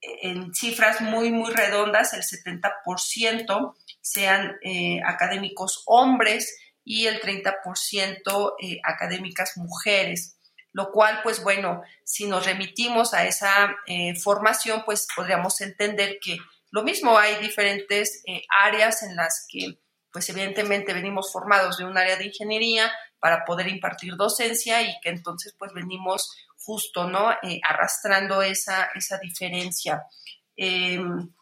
en 0.01 0.53
cifras 0.53 1.01
muy, 1.01 1.31
muy 1.31 1.51
redondas, 1.51 2.13
el 2.13 2.21
70% 2.21 3.75
sean 4.01 4.55
académicos 5.03 5.81
hombres 5.87 6.55
y 6.83 7.07
el 7.07 7.19
30% 7.19 8.55
académicas 8.83 9.57
mujeres 9.57 10.33
lo 10.71 10.91
cual, 10.91 11.21
pues 11.23 11.41
bueno, 11.41 11.83
si 12.03 12.27
nos 12.27 12.45
remitimos 12.45 13.13
a 13.13 13.25
esa 13.25 13.73
formación, 14.21 14.83
pues 14.85 15.07
podríamos 15.15 15.61
entender 15.61 16.17
que 16.21 16.37
lo 16.75 16.83
mismo, 16.83 17.17
hay 17.17 17.35
diferentes 17.35 18.21
eh, 18.27 18.41
áreas 18.49 19.01
en 19.01 19.15
las 19.15 19.47
que, 19.49 19.79
pues 20.11 20.27
evidentemente 20.27 20.91
venimos 20.93 21.31
formados 21.31 21.77
de 21.77 21.85
un 21.85 21.97
área 21.97 22.17
de 22.17 22.25
ingeniería 22.25 22.91
para 23.17 23.45
poder 23.45 23.69
impartir 23.69 24.17
docencia 24.17 24.81
y 24.81 24.93
que 24.99 25.07
entonces 25.07 25.55
pues 25.57 25.71
venimos 25.71 26.35
justo, 26.57 27.09
¿no? 27.09 27.31
Eh, 27.43 27.61
arrastrando 27.65 28.41
esa, 28.41 28.89
esa 28.93 29.17
diferencia. 29.19 30.03
Em, 30.57 31.33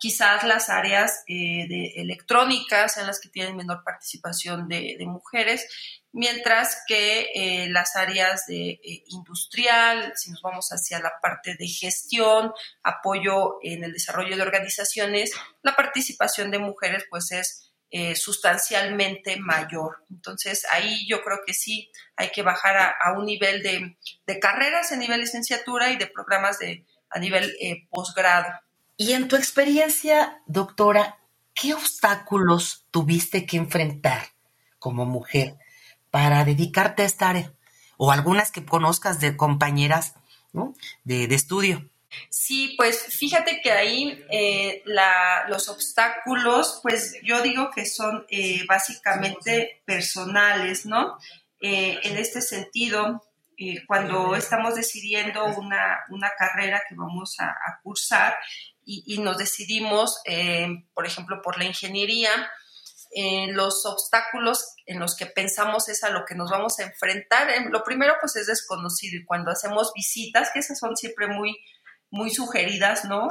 quizás 0.00 0.42
las 0.42 0.68
áreas 0.68 1.22
eh, 1.28 1.68
de 1.68 1.92
electrónicas 1.94 2.96
en 2.96 3.06
las 3.06 3.20
que 3.20 3.28
tienen 3.28 3.54
menor 3.54 3.84
participación 3.84 4.66
de, 4.66 4.96
de 4.98 5.06
mujeres 5.06 6.02
mientras 6.14 6.84
que 6.86 7.32
eh, 7.34 7.68
las 7.68 7.96
áreas 7.96 8.46
de 8.46 8.80
eh, 8.82 9.04
industrial, 9.08 10.12
si 10.14 10.30
nos 10.30 10.40
vamos 10.42 10.68
hacia 10.70 11.00
la 11.00 11.12
parte 11.20 11.56
de 11.58 11.66
gestión, 11.66 12.52
apoyo 12.84 13.58
en 13.62 13.82
el 13.82 13.92
desarrollo 13.92 14.36
de 14.36 14.42
organizaciones, 14.42 15.32
la 15.62 15.74
participación 15.74 16.52
de 16.52 16.60
mujeres 16.60 17.04
pues 17.10 17.32
es 17.32 17.72
eh, 17.90 18.14
sustancialmente 18.14 19.36
mayor. 19.40 20.04
Entonces 20.08 20.64
ahí 20.70 21.04
yo 21.08 21.22
creo 21.22 21.38
que 21.44 21.52
sí 21.52 21.90
hay 22.14 22.30
que 22.30 22.42
bajar 22.42 22.76
a, 22.76 23.12
un 23.18 23.26
nivel 23.26 23.62
de, 23.64 23.96
de, 24.24 24.38
carreras 24.38 24.92
a 24.92 24.96
nivel 24.96 25.20
licenciatura 25.20 25.90
y 25.90 25.96
de 25.96 26.06
programas 26.06 26.60
de, 26.60 26.84
a 27.10 27.18
nivel 27.18 27.56
posgrado. 27.90 28.46
Y 28.96 29.12
en 29.14 29.26
tu 29.26 29.34
experiencia, 29.34 30.40
doctora, 30.46 31.18
¿qué 31.54 31.74
obstáculos 31.74 32.86
tuviste 32.92 33.46
que 33.46 33.56
enfrentar 33.56 34.28
como 34.78 35.04
mujer? 35.06 35.56
Para 36.14 36.44
dedicarte 36.44 37.02
a 37.02 37.06
esta 37.06 37.28
área? 37.28 37.52
O 37.96 38.12
algunas 38.12 38.52
que 38.52 38.64
conozcas 38.64 39.18
de 39.18 39.36
compañeras 39.36 40.14
de, 41.02 41.24
estudio. 41.24 41.90
Sí, 42.30 42.74
pues 42.76 43.02
fíjate 43.18 43.60
que 43.60 43.72
ahí 43.72 44.24
eh, 44.30 44.84
los 45.48 45.68
obstáculos, 45.68 46.78
pues 46.84 47.16
yo 47.24 47.42
digo 47.42 47.68
que 47.74 47.84
son 47.84 48.24
eh, 48.28 48.64
básicamente 48.68 49.82
personales, 49.84 50.86
¿no? 50.86 51.18
Eh, 51.60 51.98
en 52.04 52.16
este 52.16 52.42
sentido, 52.42 53.24
cuando 53.88 54.36
estamos 54.36 54.76
decidiendo 54.76 55.44
una, 55.46 56.30
carrera 56.38 56.80
que 56.88 56.94
vamos 56.94 57.40
a, 57.40 57.80
cursar 57.82 58.36
y, 58.84 59.18
nos 59.18 59.36
decidimos, 59.36 60.22
por 60.94 61.06
ejemplo, 61.06 61.42
por 61.42 61.58
la 61.58 61.64
ingeniería, 61.64 62.30
los 63.52 63.86
obstáculos 63.86 64.74
en 64.86 64.98
los 64.98 65.16
que 65.16 65.26
pensamos 65.26 65.88
es 65.88 66.02
a 66.02 66.10
lo 66.10 66.24
que 66.24 66.34
nos 66.34 66.50
vamos 66.50 66.78
a 66.78 66.84
enfrentar. 66.84 67.48
Lo 67.70 67.82
primero 67.84 68.14
pues 68.20 68.36
es 68.36 68.46
desconocido 68.46 69.16
y 69.16 69.24
cuando 69.24 69.50
hacemos 69.50 69.92
visitas, 69.94 70.50
que 70.52 70.60
esas 70.60 70.78
son 70.78 70.96
siempre 70.96 71.28
muy, 71.28 71.56
muy 72.10 72.30
sugeridas, 72.30 73.04
¿no? 73.04 73.28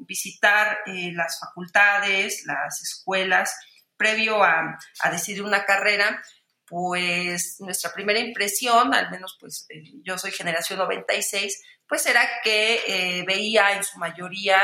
visitar 0.00 0.78
eh, 0.86 1.12
las 1.12 1.38
facultades, 1.40 2.44
las 2.46 2.82
escuelas, 2.82 3.54
previo 3.98 4.42
a, 4.42 4.78
decidir 5.10 5.42
una 5.42 5.66
carrera, 5.66 6.22
pues 6.68 7.56
nuestra 7.60 7.92
primera 7.92 8.18
impresión, 8.18 8.92
al 8.94 9.10
menos 9.10 9.36
pues 9.40 9.66
eh, 9.70 9.82
yo 10.02 10.18
soy 10.18 10.30
generación 10.30 10.78
96, 10.78 11.62
pues 11.88 12.04
era 12.06 12.28
que 12.44 12.80
eh, 12.86 13.24
veía 13.26 13.72
en 13.72 13.82
su 13.82 13.98
mayoría 13.98 14.60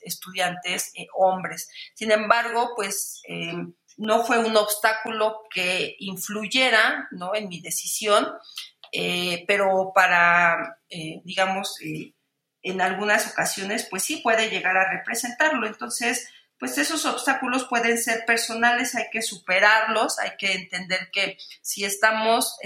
estudiantes 0.00 0.90
eh, 0.96 1.06
hombres. 1.14 1.68
Sin 1.94 2.10
embargo, 2.10 2.72
pues 2.74 3.22
no 3.96 4.24
fue 4.24 4.38
un 4.38 4.56
obstáculo 4.56 5.42
que 5.48 5.94
influyera 6.00 7.08
¿no? 7.12 7.34
en 7.34 7.48
mi 7.48 7.60
decisión, 7.60 8.26
pero 9.46 9.92
para, 9.94 10.80
digamos, 11.24 11.78
en 12.62 12.80
algunas 12.80 13.30
ocasiones, 13.30 13.86
pues 13.88 14.02
sí 14.02 14.16
puede 14.16 14.50
llegar 14.50 14.76
a 14.76 14.90
representarlo. 14.90 15.66
Entonces, 15.66 16.28
pues 16.58 16.78
esos 16.78 17.04
obstáculos 17.04 17.66
pueden 17.68 17.98
ser 17.98 18.24
personales, 18.26 18.94
hay 18.94 19.06
que 19.12 19.22
superarlos, 19.22 20.18
hay 20.18 20.32
que 20.38 20.52
entender 20.52 21.10
que 21.12 21.36
si 21.60 21.84
estamos 21.84 22.56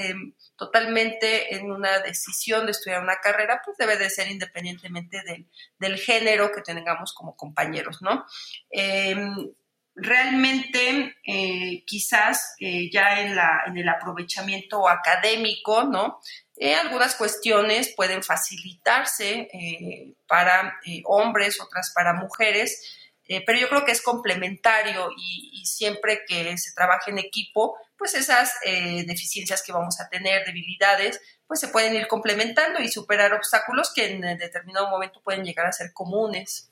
totalmente 0.61 1.57
en 1.57 1.71
una 1.71 2.01
decisión 2.01 2.67
de 2.67 2.73
estudiar 2.73 3.03
una 3.03 3.17
carrera, 3.17 3.63
pues 3.65 3.79
debe 3.79 3.97
de 3.97 4.11
ser 4.11 4.31
independientemente 4.31 5.23
del, 5.79 5.97
género 5.97 6.53
que 6.53 6.61
tengamos 6.61 7.15
como 7.15 7.35
compañeros, 7.35 8.03
¿no? 8.03 8.27
Em, 8.71 9.51
realmente 9.95 11.17
eh, 11.25 11.83
quizás 11.87 12.55
eh, 12.61 12.91
ya 12.93 13.21
en, 13.23 13.35
la, 13.35 13.63
en 13.67 13.79
el 13.79 13.89
aprovechamiento 13.89 14.87
académico, 14.87 15.85
¿no? 15.85 16.21
Eh, 16.57 16.75
algunas 16.75 17.15
cuestiones 17.15 17.95
pueden 17.97 18.23
facilitarse 18.23 19.49
para 20.27 20.79
hombres, 21.07 21.59
otras 21.59 21.91
para 21.95 22.13
mujeres, 22.13 22.83
pero 23.47 23.59
yo 23.59 23.69
creo 23.69 23.85
que 23.85 23.93
es 23.93 24.03
complementario 24.03 25.09
y, 25.17 25.65
siempre 25.65 26.23
que 26.27 26.59
se 26.59 26.73
trabaje 26.73 27.11
en 27.11 27.19
equipo, 27.19 27.77
pues 27.97 28.15
esas 28.15 28.55
deficiencias 29.07 29.63
que 29.63 29.73
vamos 29.73 30.01
a 30.01 30.09
tener, 30.09 30.45
debilidades, 30.45 31.21
pues 31.47 31.59
se 31.59 31.69
pueden 31.69 31.95
ir 31.97 32.07
complementando 32.07 32.81
y 32.81 32.89
superar 32.89 33.35
obstáculos 33.35 33.93
que 33.93 34.07
en 34.07 34.21
determinado 34.39 34.89
momento 34.89 35.21
pueden 35.21 35.45
llegar 35.45 35.67
a 35.67 35.73
ser 35.73 35.93
comunes. 35.93 36.71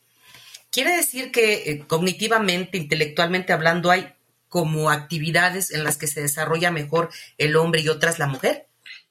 Quiere 0.70 0.96
decir 0.96 1.32
que 1.32 1.70
eh, 1.70 1.84
cognitivamente, 1.86 2.78
intelectualmente 2.78 3.52
hablando, 3.52 3.90
hay 3.90 4.14
como 4.48 4.90
actividades 4.90 5.72
en 5.72 5.82
las 5.82 5.96
que 5.96 6.06
se 6.06 6.20
desarrolla 6.20 6.70
mejor 6.70 7.10
el 7.38 7.56
hombre 7.56 7.80
y 7.80 7.88
otras 7.88 8.20
la 8.20 8.28
mujer. 8.28 8.67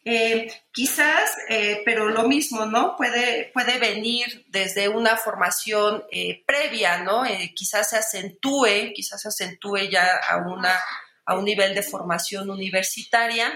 Eh, 0.10 0.48
quizás, 0.72 1.32
eh, 1.50 1.82
pero 1.84 2.08
lo 2.08 2.28
mismo, 2.28 2.66
¿no? 2.66 2.96
Puede, 2.96 3.52
puede 3.54 3.78
venir 3.78 4.46
desde 4.48 4.88
una 4.88 5.18
formación 5.18 6.06
previa, 6.46 7.04
¿no? 7.04 7.24
quizás 7.54 7.90
se 7.90 7.98
acentúe, 7.98 8.94
quizás 8.96 9.22
se 9.22 9.28
acentúe 9.28 9.90
ya 9.90 10.16
a, 10.16 10.38
una, 10.38 10.80
a 11.26 11.36
un 11.36 11.44
nivel 11.44 11.76
de 11.76 11.84
formación 11.84 12.50
universitaria 12.50 13.52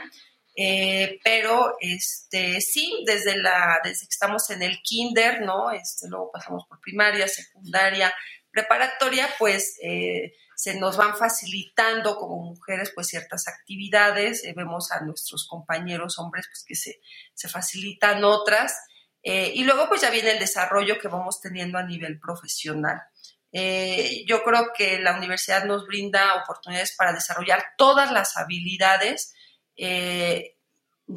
eh, 0.55 1.19
pero 1.23 1.77
este 1.79 2.59
sí, 2.59 3.03
desde 3.05 3.37
la, 3.37 3.79
desde 3.83 4.05
que 4.05 4.11
estamos 4.11 4.49
en 4.49 4.61
el 4.61 4.81
kinder, 4.81 5.41
¿no? 5.41 5.71
Este, 5.71 6.09
luego 6.09 6.29
pasamos 6.31 6.65
por 6.67 6.79
primaria, 6.81 7.27
secundaria, 7.27 8.13
preparatoria, 8.51 9.29
pues 9.39 9.77
eh, 9.81 10.33
se 10.55 10.79
nos 10.79 10.97
van 10.97 11.15
facilitando 11.15 12.17
como 12.17 12.37
mujeres 12.43 12.91
pues 12.93 13.07
ciertas 13.07 13.47
actividades, 13.47 14.43
eh, 14.43 14.53
vemos 14.55 14.91
a 14.91 15.01
nuestros 15.01 15.47
compañeros 15.47 16.19
hombres 16.19 16.47
pues 16.47 16.63
que 16.67 16.75
se, 16.75 17.01
se 17.33 17.49
facilitan 17.49 18.23
otras, 18.23 18.75
y 19.23 19.63
luego 19.65 19.87
pues 19.87 20.01
ya 20.01 20.09
viene 20.09 20.31
el 20.31 20.39
desarrollo 20.39 20.97
que 20.97 21.07
vamos 21.07 21.39
teniendo 21.39 21.77
a 21.77 21.83
nivel 21.83 22.19
profesional. 22.19 22.99
yo 23.51 24.43
creo 24.43 24.71
que 24.75 24.97
la 24.97 25.15
universidad 25.15 25.65
nos 25.65 25.85
brinda 25.85 26.41
oportunidades 26.41 26.95
para 26.97 27.13
desarrollar 27.13 27.63
todas 27.77 28.11
las 28.11 28.35
habilidades 28.35 29.35
eh, 29.83 30.57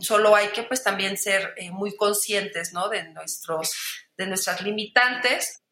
solo 0.01 0.35
hay 0.35 0.49
que 0.49 0.63
pues 0.63 0.83
también 0.83 1.17
ser 1.17 1.55
eh, 1.57 1.71
muy 1.71 1.95
conscientes 1.97 2.73
¿no? 2.73 2.89
de, 2.89 3.05
nuestros, 3.11 3.73
de 4.17 4.27
nuestras 4.27 4.63
limitantes, 4.63 5.63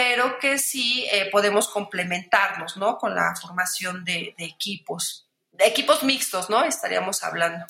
pero 0.00 0.38
que 0.38 0.56
sí 0.56 1.06
eh, 1.12 1.28
podemos 1.30 1.68
complementarnos 1.68 2.78
¿no? 2.78 2.96
con 2.96 3.14
la 3.14 3.34
formación 3.36 4.02
de, 4.02 4.34
equipos, 4.38 5.28
de 5.52 5.66
equipos 5.66 6.02
mixtos, 6.02 6.48
¿no? 6.48 6.64
Estaríamos 6.64 7.22
hablando. 7.22 7.66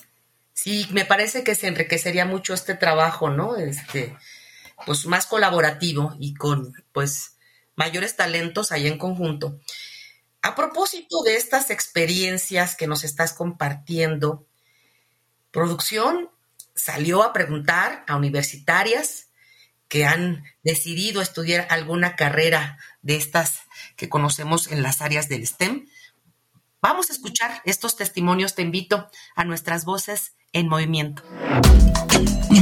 Sí, 0.52 0.86
me 0.92 1.04
parece 1.04 1.42
que 1.42 1.56
se 1.56 1.66
enriquecería 1.66 2.26
mucho 2.26 2.54
este 2.54 2.76
trabajo, 2.76 3.30
¿no? 3.30 3.56
Este, 3.56 4.16
pues 4.86 5.06
más 5.06 5.26
colaborativo 5.26 6.14
y 6.20 6.34
con 6.34 6.72
pues 6.92 7.36
mayores 7.74 8.14
talentos 8.14 8.70
ahí 8.70 8.86
en 8.86 8.96
conjunto. 8.96 9.58
A 10.40 10.54
propósito 10.54 11.24
de 11.24 11.34
estas 11.34 11.70
experiencias 11.70 12.76
que 12.76 12.86
nos 12.86 13.02
estás 13.02 13.32
compartiendo, 13.32 14.46
producción 15.50 16.30
salió 16.76 17.24
a 17.24 17.32
preguntar 17.32 18.04
a 18.06 18.14
universitarias 18.14 19.29
que 19.90 20.06
han 20.06 20.44
decidido 20.62 21.20
estudiar 21.20 21.66
alguna 21.68 22.16
carrera 22.16 22.78
de 23.02 23.16
estas 23.16 23.60
que 23.96 24.08
conocemos 24.08 24.72
en 24.72 24.82
las 24.82 25.02
áreas 25.02 25.28
del 25.28 25.46
STEM. 25.46 25.86
Vamos 26.80 27.10
a 27.10 27.12
escuchar 27.12 27.60
estos 27.66 27.96
testimonios. 27.96 28.54
Te 28.54 28.62
invito 28.62 29.10
a 29.36 29.44
nuestras 29.44 29.84
voces 29.84 30.34
en 30.54 30.68
movimiento. 30.68 31.22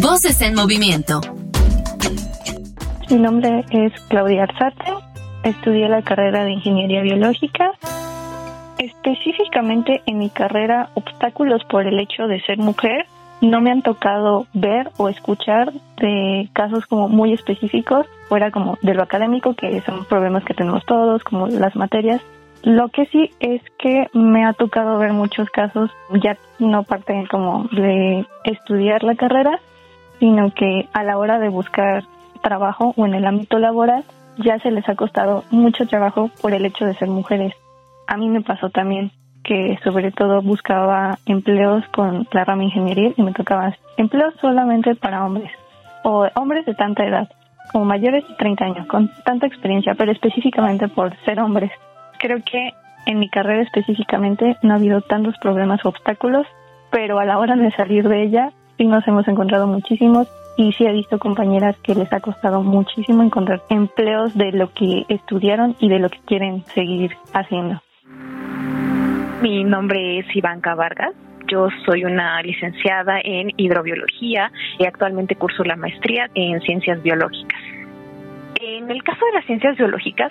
Voces 0.00 0.40
en 0.40 0.54
movimiento. 0.54 1.20
Mi 3.08 3.18
nombre 3.18 3.64
es 3.70 3.92
Claudia 4.08 4.42
Arzate 4.42 5.08
estudié 5.44 5.88
la 5.88 6.02
carrera 6.02 6.44
de 6.44 6.52
Ingeniería 6.52 7.02
Biológica. 7.02 7.73
Específicamente 8.78 10.02
en 10.06 10.18
mi 10.18 10.30
carrera, 10.30 10.90
obstáculos 10.94 11.62
por 11.68 11.87
el 11.87 11.98
hecho 11.98 12.26
de 12.26 12.40
ser 12.42 12.59
mujer 12.59 13.07
no 13.40 13.61
me 13.61 13.70
han 13.70 13.83
tocado 13.83 14.46
ver 14.53 14.90
o 14.96 15.09
escuchar 15.09 15.72
de 15.98 16.48
casos 16.53 16.87
como 16.87 17.09
muy 17.09 17.33
específicos, 17.33 18.07
fuera 18.29 18.51
como 18.51 18.79
de 18.83 18.94
lo 18.94 19.03
académico, 19.03 19.55
que 19.55 19.81
son 19.83 20.05
problemas 20.05 20.44
que 20.44 20.55
tenemos 20.55 20.85
todos, 20.87 21.22
como 21.24 21.46
las 21.46 21.77
materias. 21.77 22.20
Lo 22.62 22.88
que 22.88 23.07
sí 23.07 23.31
es 23.38 23.62
que 23.79 24.09
me 24.12 24.44
ha 24.44 24.53
tocado 24.53 24.98
ver 24.98 25.12
muchos 25.12 25.48
casos, 25.51 25.90
ya 26.22 26.37
no 26.59 26.83
parten 26.83 27.27
como 27.27 27.64
de 27.70 28.27
estudiar 28.44 29.05
la 29.05 29.14
carrera, 29.14 29.61
sino 30.18 30.53
que 30.53 30.88
a 30.92 31.05
la 31.05 31.18
hora 31.18 31.38
de 31.38 31.48
buscar 31.48 32.05
trabajo 32.42 32.94
o 32.96 33.07
en 33.07 33.14
el 33.14 33.27
ámbito 33.27 33.59
laboral, 33.59 34.05
ya 34.38 34.59
se 34.61 34.70
les 34.70 34.88
ha 34.88 34.96
costado 34.96 35.44
mucho 35.51 35.87
trabajo 35.87 36.31
por 36.40 36.53
el 36.53 36.64
hecho 36.64 36.85
de 36.85 36.94
ser 36.94 37.09
mujeres. 37.09 37.55
A 38.07 38.16
mí 38.16 38.29
me 38.29 38.40
pasó 38.40 38.70
también 38.70 39.12
que 39.48 39.78
sobre 39.82 40.12
todo 40.12 40.42
buscaba 40.42 41.16
empleos 41.24 41.82
con 41.94 42.28
la 42.32 42.44
rama 42.44 42.64
ingeniería 42.64 43.12
y 43.16 43.22
me 43.22 43.32
tocaba 43.32 43.74
empleos 43.96 44.34
solamente 44.42 44.94
para 44.94 45.24
hombres 45.24 45.50
o 46.04 46.28
hombres 46.34 46.66
de 46.66 46.74
tanta 46.74 47.06
edad, 47.06 47.30
como 47.72 47.87
mayores 47.87 48.28
de 48.28 48.34
30 48.34 48.64
años, 48.66 48.87
con 48.88 49.11
tanta 49.24 49.46
experiencia, 49.46 49.94
pero 49.94 50.12
específicamente 50.12 50.88
por 50.88 51.16
ser 51.24 51.40
hombres. 51.40 51.72
Creo 52.18 52.42
que 52.44 52.72
en 53.06 53.18
mi 53.18 53.30
carrera 53.30 53.62
específicamente 53.62 54.58
no 54.62 54.74
ha 54.74 54.76
habido 54.76 55.00
tantos 55.00 55.34
problemas 55.40 55.82
o 55.82 55.88
obstáculos, 55.88 56.46
pero 56.90 57.18
a 57.18 57.24
la 57.24 57.38
hora 57.38 57.56
de 57.56 57.70
salir 57.70 58.06
de 58.06 58.24
ella 58.24 58.52
sí 58.76 58.84
nos 58.84 59.08
hemos 59.08 59.26
encontrado 59.28 59.66
muchísimos 59.66 60.28
y 60.58 60.72
sí 60.72 60.84
he 60.84 60.92
visto 60.92 61.18
compañeras 61.18 61.74
que 61.82 61.94
les 61.94 62.12
ha 62.12 62.20
costado 62.20 62.62
muchísimo 62.62 63.22
encontrar 63.22 63.62
empleos 63.70 64.37
de 64.37 64.52
lo 64.52 64.74
que 64.74 65.06
estudiaron 65.08 65.74
y 65.80 65.88
de 65.88 66.00
lo 66.00 66.11
que 66.11 66.18
quieren 66.26 66.64
seguir 66.74 67.16
haciendo. 67.32 67.80
Mi 69.40 69.62
nombre 69.62 70.18
es 70.18 70.27
Ivanka 70.35 70.74
Vargas. 70.74 71.14
Yo 71.46 71.68
soy 71.87 72.05
una 72.05 72.42
licenciada 72.42 73.20
en 73.22 73.53
hidrobiología 73.57 74.51
y 74.81 74.85
actualmente 74.85 75.37
curso 75.37 75.62
la 75.62 75.77
maestría 75.77 76.29
en 76.35 76.61
ciencias 76.61 77.01
biológicas. 77.05 77.61
En 78.76 78.90
el 78.90 79.02
caso 79.02 79.24
de 79.24 79.33
las 79.33 79.46
ciencias 79.46 79.78
biológicas, 79.78 80.31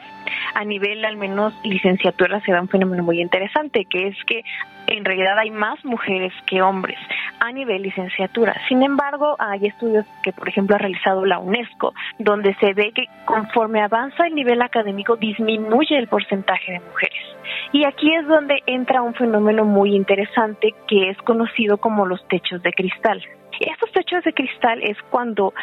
a 0.53 0.63
nivel 0.63 1.03
al 1.05 1.17
menos 1.17 1.53
licenciatura 1.63 2.39
se 2.41 2.51
da 2.51 2.61
un 2.61 2.67
fenómeno 2.67 3.01
muy 3.03 3.19
interesante, 3.19 3.85
que 3.85 4.09
es 4.09 4.15
que 4.25 4.43
en 4.85 5.03
realidad 5.03 5.39
hay 5.39 5.49
más 5.49 5.83
mujeres 5.83 6.31
que 6.45 6.61
hombres 6.61 6.99
a 7.39 7.51
nivel 7.51 7.81
licenciatura. 7.81 8.55
Sin 8.67 8.83
embargo, 8.83 9.35
hay 9.39 9.65
estudios 9.65 10.05
que, 10.21 10.33
por 10.33 10.47
ejemplo, 10.47 10.75
ha 10.75 10.79
realizado 10.79 11.25
la 11.25 11.39
UNESCO, 11.39 11.93
donde 12.19 12.53
se 12.55 12.73
ve 12.73 12.91
que 12.93 13.05
conforme 13.25 13.81
avanza 13.81 14.27
el 14.27 14.35
nivel 14.35 14.61
académico 14.61 15.15
disminuye 15.15 15.97
el 15.97 16.07
porcentaje 16.07 16.73
de 16.73 16.79
mujeres. 16.79 17.23
Y 17.71 17.85
aquí 17.85 18.13
es 18.13 18.27
donde 18.27 18.61
entra 18.67 19.01
un 19.01 19.15
fenómeno 19.15 19.65
muy 19.65 19.95
interesante 19.95 20.75
que 20.87 21.09
es 21.09 21.17
conocido 21.23 21.77
como 21.77 22.05
los 22.05 22.25
techos 22.27 22.61
de 22.61 22.71
cristal. 22.71 23.23
Estos 23.59 23.91
techos 23.91 24.23
de 24.23 24.33
cristal 24.33 24.83
es 24.83 24.97
cuando 25.09 25.53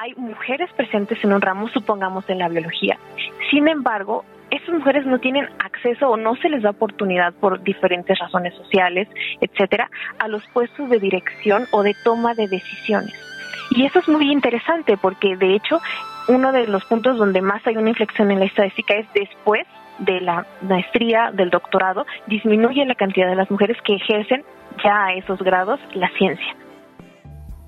hay 0.00 0.14
mujeres 0.14 0.70
presentes 0.72 1.22
en 1.22 1.34
un 1.34 1.42
ramo, 1.42 1.68
supongamos 1.68 2.24
en 2.30 2.38
la 2.38 2.48
biología. 2.48 2.98
Sin 3.50 3.68
embargo, 3.68 4.24
esas 4.50 4.70
mujeres 4.70 5.04
no 5.04 5.18
tienen 5.18 5.46
acceso 5.58 6.08
o 6.08 6.16
no 6.16 6.36
se 6.36 6.48
les 6.48 6.62
da 6.62 6.70
oportunidad 6.70 7.34
por 7.34 7.62
diferentes 7.62 8.18
razones 8.18 8.54
sociales, 8.54 9.08
etcétera, 9.42 9.90
a 10.18 10.26
los 10.26 10.42
puestos 10.54 10.88
de 10.88 10.98
dirección 10.98 11.66
o 11.72 11.82
de 11.82 11.94
toma 12.02 12.32
de 12.32 12.48
decisiones. 12.48 13.12
Y 13.72 13.84
eso 13.84 13.98
es 13.98 14.08
muy 14.08 14.32
interesante 14.32 14.96
porque, 14.96 15.36
de 15.36 15.54
hecho, 15.54 15.82
uno 16.28 16.50
de 16.50 16.66
los 16.66 16.82
puntos 16.86 17.18
donde 17.18 17.42
más 17.42 17.64
hay 17.66 17.76
una 17.76 17.90
inflexión 17.90 18.30
en 18.30 18.38
la 18.38 18.46
estadística 18.46 18.94
es 18.94 19.06
después 19.12 19.66
de 19.98 20.22
la 20.22 20.46
maestría, 20.62 21.30
del 21.30 21.50
doctorado, 21.50 22.06
disminuye 22.26 22.86
la 22.86 22.94
cantidad 22.94 23.28
de 23.28 23.36
las 23.36 23.50
mujeres 23.50 23.76
que 23.84 23.96
ejercen 23.96 24.44
ya 24.82 25.04
a 25.04 25.12
esos 25.12 25.42
grados 25.42 25.78
la 25.92 26.08
ciencia. 26.16 26.56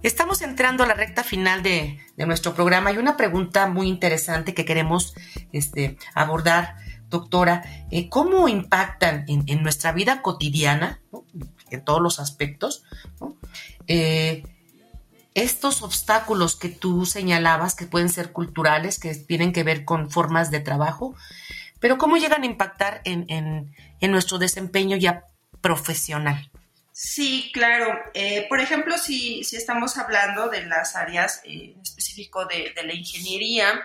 Estamos 0.03 0.43
entrando 0.43 0.83
a 0.83 0.87
la 0.89 0.95
recta 0.95 1.23
final 1.23 1.63
de, 1.63 2.01
nuestro 2.17 2.55
programa. 2.55 2.91
Hay 2.91 2.99
una 2.99 3.17
pregunta 3.17 3.69
muy 3.69 3.87
interesante 3.87 4.53
que 4.53 4.65
queremos 4.65 5.15
este, 5.53 5.97
abordar, 6.15 6.75
doctora. 7.09 7.63
Eh, 7.93 8.09
¿Cómo 8.09 8.49
impactan 8.49 9.25
en, 9.29 9.63
nuestra 9.63 9.93
vida 9.93 10.21
cotidiana, 10.21 11.01
en 11.71 11.85
todos 11.85 12.03
los 12.03 12.19
aspectos, 12.19 12.83
eh, 13.87 14.43
estos 15.35 15.83
obstáculos 15.83 16.57
que 16.57 16.69
tú 16.69 17.07
señalabas, 17.07 17.77
que 17.77 17.87
pueden 17.87 18.09
ser 18.09 18.33
culturales, 18.33 18.99
que 18.99 19.15
tienen 19.15 19.53
que 19.53 19.63
ver 19.63 19.85
con 19.85 20.11
formas 20.11 20.51
de 20.51 20.59
trabajo, 20.59 21.15
pero 21.79 21.97
cómo 21.97 22.17
llegan 22.17 22.43
a 22.43 22.47
impactar 22.47 23.03
en, 23.05 23.27
en 23.29 24.11
nuestro 24.11 24.39
desempeño 24.39 24.97
ya 24.97 25.27
profesional? 25.61 26.51
Sí, 26.93 27.51
claro. 27.55 27.99
Eh, 28.13 28.47
por 28.49 28.61
ejemplo, 28.61 28.99
si, 28.99 29.45
si, 29.45 29.57
estamos 29.57 29.97
hablando 29.97 30.51
de 30.51 30.67
las 30.67 30.95
áreas 30.95 31.41
eh, 31.45 31.75
específico 31.83 32.45
de, 32.45 32.75
la 32.85 32.93
ingeniería, 32.93 33.83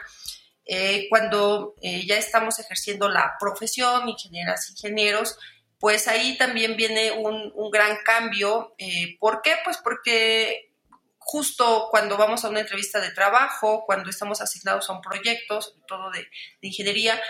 eh, 0.65 1.07
cuando 1.09 1.75
eh, 1.81 2.05
ya 2.05 2.17
estamos 2.17 2.59
ejerciendo 2.59 3.07
la 3.07 3.35
profesión, 3.39 4.09
ingenieras, 4.09 4.69
ingenieros, 4.71 5.39
pues 5.79 6.09
ahí 6.09 6.37
también 6.37 6.75
viene 6.75 7.11
un, 7.11 7.53
gran 7.71 7.97
cambio. 8.03 8.75
¿Por 9.19 9.41
qué? 9.41 9.55
Pues 9.63 9.77
porque 9.77 10.73
justo 11.17 11.87
cuando 11.91 12.17
vamos 12.17 12.43
a 12.43 12.49
una 12.49 12.61
entrevista 12.61 12.99
de 12.99 13.11
trabajo, 13.11 13.83
cuando 13.85 14.09
estamos 14.09 14.41
asignados 14.41 14.89
a 14.89 14.93
un 14.93 15.01
proyecto, 15.01 15.59
todo 15.87 16.11
de, 16.11 16.21
de 16.61 16.67
ingeniería, 16.67 17.21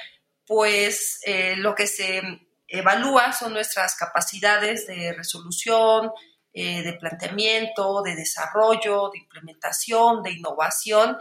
pues 0.46 1.20
lo 1.58 1.76
que 1.76 1.88
se 1.88 2.47
evalúa 2.68 3.34
son 3.34 3.54
nuestras 3.54 3.96
capacidades 3.96 4.88
de 4.88 5.14
resolución, 5.14 6.12
eh, 6.54 6.82
de 6.82 6.94
planteamiento, 6.94 8.02
de 8.02 8.16
desarrollo, 8.16 9.10
de 9.12 9.20
implementación, 9.20 10.24
de 10.24 10.32
innovación 10.32 11.18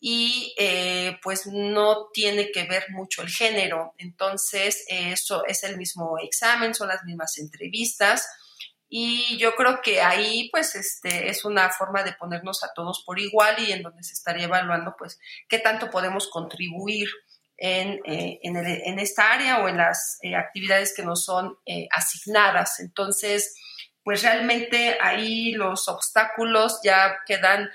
y 0.00 0.52
eh, 0.58 1.18
pues 1.22 1.46
no 1.46 2.08
tiene 2.12 2.50
que 2.50 2.64
ver 2.64 2.86
mucho 2.90 3.22
el 3.22 3.28
género. 3.28 3.94
Entonces, 3.98 4.84
eso 4.88 5.44
es 5.46 5.62
el 5.62 5.76
mismo 5.76 6.18
examen, 6.18 6.74
son 6.74 6.88
las 6.88 7.04
mismas 7.04 7.38
entrevistas. 7.38 8.26
Y 8.88 9.38
yo 9.38 9.54
creo 9.54 9.80
que 9.80 10.02
ahí, 10.02 10.50
pues, 10.50 10.74
este, 10.74 11.30
es 11.30 11.46
una 11.46 11.70
forma 11.70 12.02
de 12.02 12.12
ponernos 12.12 12.62
a 12.62 12.74
todos 12.74 13.02
por 13.06 13.18
igual 13.18 13.56
y 13.58 13.72
en 13.72 13.82
donde 13.82 14.02
se 14.02 14.12
estaría 14.12 14.44
evaluando, 14.44 14.96
pues, 14.98 15.18
qué 15.48 15.58
tanto 15.60 15.90
podemos 15.90 16.28
contribuir 16.28 17.08
en, 17.56 18.00
eh, 18.04 18.40
en, 18.42 18.98
esta 18.98 19.32
área 19.32 19.60
o 19.60 19.68
en 19.68 19.76
las 19.76 20.18
eh, 20.22 20.34
actividades 20.34 20.94
que 20.94 21.04
nos 21.04 21.24
son 21.24 21.56
eh, 21.66 21.86
asignadas. 21.92 22.80
Entonces, 22.80 23.54
pues 24.02 24.22
realmente 24.22 24.98
ahí 25.00 25.52
los 25.52 25.88
obstáculos 25.88 26.80
ya 26.82 27.18
quedan 27.26 27.70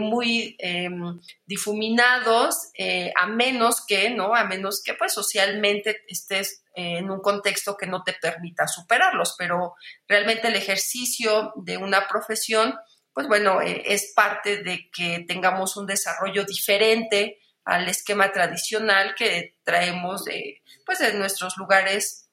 muy 0.00 0.54
em, 0.58 1.18
difuminados, 1.46 2.72
a 3.16 3.26
menos 3.26 3.86
que, 3.86 4.10
¿no? 4.10 4.34
A 4.34 4.44
menos 4.44 4.82
que 4.84 4.92
pues 4.92 5.14
socialmente 5.14 6.02
estés 6.08 6.62
en 6.74 7.10
un 7.10 7.20
contexto 7.20 7.74
que 7.74 7.86
no 7.86 8.02
te 8.02 8.12
permita 8.12 8.68
superarlos, 8.68 9.34
pero 9.38 9.76
realmente 10.06 10.48
el 10.48 10.56
ejercicio 10.56 11.54
de 11.56 11.78
una 11.78 12.06
profesión, 12.06 12.74
pues 13.14 13.28
bueno, 13.28 13.62
es 13.62 14.12
parte 14.14 14.62
de 14.62 14.90
que 14.92 15.24
tengamos 15.26 15.78
un 15.78 15.86
desarrollo 15.86 16.44
diferente 16.44 17.38
al 17.68 17.86
esquema 17.86 18.32
tradicional 18.32 19.14
que 19.14 19.58
traemos 19.62 20.24
de, 20.24 20.62
pues, 20.86 21.00
de 21.00 21.12
nuestros 21.12 21.58
lugares 21.58 22.30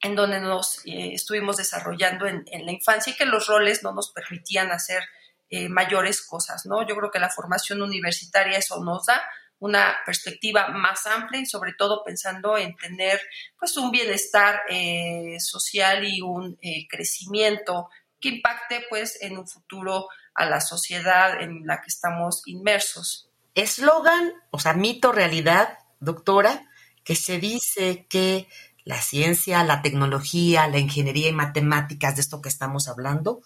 en 0.00 0.16
donde 0.16 0.40
nos 0.40 0.78
eh, 0.84 1.12
estuvimos 1.12 1.56
desarrollando 1.56 2.26
en, 2.26 2.44
la 2.50 2.72
infancia 2.72 3.12
y 3.12 3.16
que 3.16 3.24
los 3.24 3.46
roles 3.46 3.84
no 3.84 3.92
nos 3.92 4.10
permitían 4.10 4.72
hacer 4.72 5.04
eh, 5.50 5.68
mayores 5.68 6.26
cosas, 6.26 6.66
¿no? 6.66 6.84
Yo 6.84 6.96
creo 6.96 7.12
que 7.12 7.20
la 7.20 7.30
formación 7.30 7.80
universitaria 7.80 8.58
eso 8.58 8.82
nos 8.82 9.06
da 9.06 9.22
una 9.60 9.96
perspectiva 10.04 10.66
más 10.70 11.06
amplia 11.06 11.40
y 11.40 11.46
sobre 11.46 11.74
todo 11.74 12.02
pensando 12.02 12.58
en 12.58 12.74
tener 12.74 13.20
pues 13.56 13.76
un 13.76 13.92
bienestar 13.92 14.62
eh, 14.68 15.36
social 15.38 16.04
y 16.04 16.20
un 16.20 16.58
crecimiento 16.88 17.88
que 18.20 18.30
impacte 18.30 18.84
pues 18.90 19.22
en 19.22 19.38
un 19.38 19.46
futuro 19.46 20.08
a 20.34 20.46
la 20.46 20.60
sociedad 20.60 21.40
en 21.40 21.64
la 21.68 21.80
que 21.80 21.88
estamos 21.88 22.42
inmersos 22.46 23.28
eslogan, 23.54 24.32
o 24.50 24.58
sea, 24.58 24.74
mito, 24.74 25.12
realidad, 25.12 25.78
doctora, 26.00 26.68
que 27.04 27.16
se 27.16 27.38
dice 27.38 28.06
que 28.08 28.48
la 28.84 29.00
ciencia, 29.00 29.62
la 29.64 29.82
tecnología, 29.82 30.66
la 30.68 30.78
ingeniería 30.78 31.28
y 31.28 31.32
matemáticas, 31.32 32.16
de 32.16 32.22
esto 32.22 32.42
que 32.42 32.48
estamos 32.48 32.88
hablando, 32.88 33.42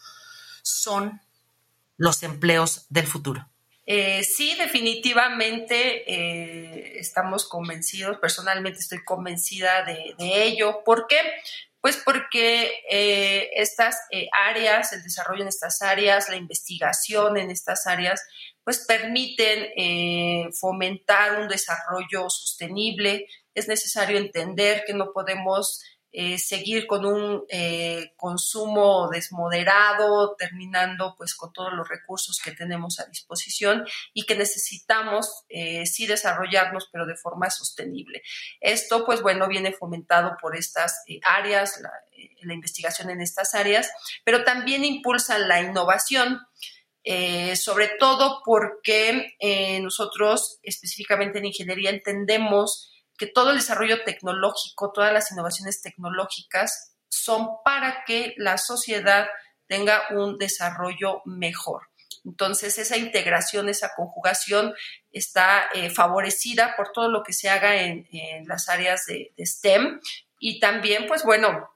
son 0.63 1.21
los 1.97 2.23
empleos 2.23 2.87
del 2.89 3.07
futuro. 3.07 3.49
Eh, 3.89 4.25
sí, 4.25 4.57
definitivamente 4.59 6.13
eh, 6.13 6.99
estamos 6.99 7.49
convencidos, 7.49 8.19
personalmente 8.19 8.81
estoy 8.81 9.05
convencida 9.05 9.85
de, 9.85 10.15
ello. 10.19 10.83
¿Por 10.85 11.07
qué? 11.07 11.21
Pues 11.81 11.97
porque 11.99 12.83
eh, 12.91 13.51
estas 13.55 13.97
áreas, 14.33 14.93
el 14.93 15.05
desarrollo 15.05 15.43
en 15.43 15.49
estas 15.49 15.83
áreas, 15.83 16.29
la 16.29 16.37
investigación 16.37 17.37
en 17.37 17.53
estas 17.53 17.87
áreas, 17.87 18.21
pues 18.67 18.85
permiten 18.85 19.69
eh, 19.77 20.49
fomentar 20.59 21.41
un 21.41 21.47
desarrollo 21.47 22.29
sostenible. 22.29 23.29
Es 23.55 23.69
necesario 23.69 24.19
entender 24.19 24.83
que 24.85 24.93
no 24.93 25.13
podemos 25.13 25.85
eh, 26.11 26.37
seguir 26.37 26.89
con 26.89 27.07
un 27.07 27.45
eh, 27.49 28.13
consumo 28.17 29.09
desmoderado, 29.09 30.35
terminando 30.35 31.15
pues 31.17 31.37
con 31.37 31.53
todos 31.53 31.75
los 31.75 31.89
recursos 31.89 32.41
que 32.45 32.51
tenemos 32.51 32.99
a 32.99 33.07
disposición 33.07 33.87
y 34.13 34.27
que 34.27 34.35
necesitamos 34.35 35.45
sí 35.85 36.09
desarrollarnos, 36.09 36.89
pero 36.91 37.07
de 37.07 37.15
forma 37.15 37.51
sostenible. 37.51 38.23
Esto 38.61 39.07
pues 39.07 39.23
bueno 39.23 39.47
viene 39.47 39.75
fomentado 39.75 40.37
por 40.43 40.57
estas 40.57 41.05
áreas, 41.23 41.79
la, 41.81 41.93
la 42.43 42.55
investigación 42.55 43.11
en 43.11 43.21
estas 43.21 43.55
áreas, 43.55 43.93
pero 44.25 44.43
también 44.43 44.85
impulsan 44.85 45.47
la 45.47 45.61
innovación. 45.61 46.41
Eh, 47.09 47.55
sobre 47.55 47.87
todo 48.01 48.43
porque 48.45 49.37
eh, 49.39 49.79
nosotros 49.79 50.59
específicamente 50.65 51.39
en 51.39 51.45
ingeniería 51.45 51.91
entendemos 51.91 52.91
que 53.17 53.29
todo 53.29 53.51
el 53.51 53.59
desarrollo 53.59 54.03
tecnológico, 54.03 54.91
todas 54.91 55.13
las 55.13 55.31
innovaciones 55.31 55.81
tecnológicas 55.81 56.97
son 57.09 57.47
para 57.65 58.03
que 58.05 58.35
la 58.39 58.59
sociedad 58.59 59.29
tenga 59.69 60.03
un 60.11 60.37
desarrollo 60.37 61.23
mejor. 61.25 61.83
Entonces, 62.25 62.77
esa 62.77 62.97
integración, 62.97 63.69
esa 63.69 63.93
conjugación 63.95 64.75
está 65.13 65.69
eh, 65.75 65.91
favorecida 65.91 66.75
por 66.77 66.91
todo 66.91 67.09
lo 67.09 67.23
que 67.23 67.33
se 67.33 67.49
haga 67.49 67.83
en, 67.83 68.05
las 68.49 68.69
áreas 68.69 69.07
de, 69.07 69.33
de, 69.37 69.47
STEM 69.47 70.01
y 70.41 70.59
también, 70.59 71.07
pues 71.07 71.23
bueno, 71.23 71.71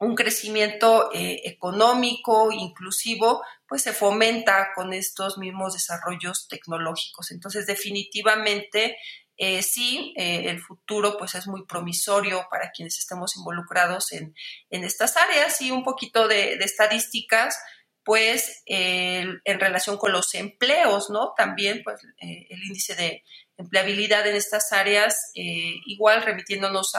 un 0.00 0.16
crecimiento 0.16 1.10
económico, 1.12 2.50
inclusivo, 2.50 3.40
pues 3.74 3.82
se 3.82 3.92
fomenta 3.92 4.68
con 4.72 4.92
estos 4.92 5.36
mismos 5.36 5.72
desarrollos 5.72 6.46
tecnológicos. 6.46 7.32
Entonces, 7.32 7.66
definitivamente, 7.66 8.96
eh, 9.36 9.64
sí, 9.64 10.14
eh, 10.16 10.44
el 10.46 10.60
futuro 10.60 11.16
pues 11.18 11.34
es 11.34 11.48
muy 11.48 11.66
promisorio 11.66 12.46
para 12.48 12.70
quienes 12.70 13.00
estemos 13.00 13.36
involucrados 13.36 14.12
en, 14.12 14.32
estas 14.70 15.16
áreas 15.16 15.60
y 15.60 15.72
un 15.72 15.82
poquito 15.82 16.28
de, 16.28 16.52
estadísticas, 16.52 17.58
pues 18.04 18.62
en 18.66 19.40
relación 19.44 19.96
con 19.96 20.12
los 20.12 20.32
empleos, 20.36 21.10
¿no? 21.10 21.32
También 21.36 21.82
pues 21.82 22.00
eh, 22.20 22.46
el 22.50 22.62
índice 22.62 22.94
de 22.94 23.24
empleabilidad 23.56 24.24
en 24.28 24.36
estas 24.36 24.70
áreas, 24.70 25.32
igual 25.34 26.22
remitiéndonos 26.22 26.92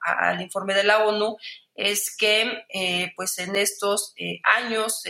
al 0.00 0.40
informe 0.40 0.72
de 0.72 0.84
la 0.84 1.04
ONU, 1.04 1.36
es 1.74 2.16
que 2.16 2.64
pues 3.16 3.38
en 3.38 3.54
estos 3.56 4.14
años 4.44 5.02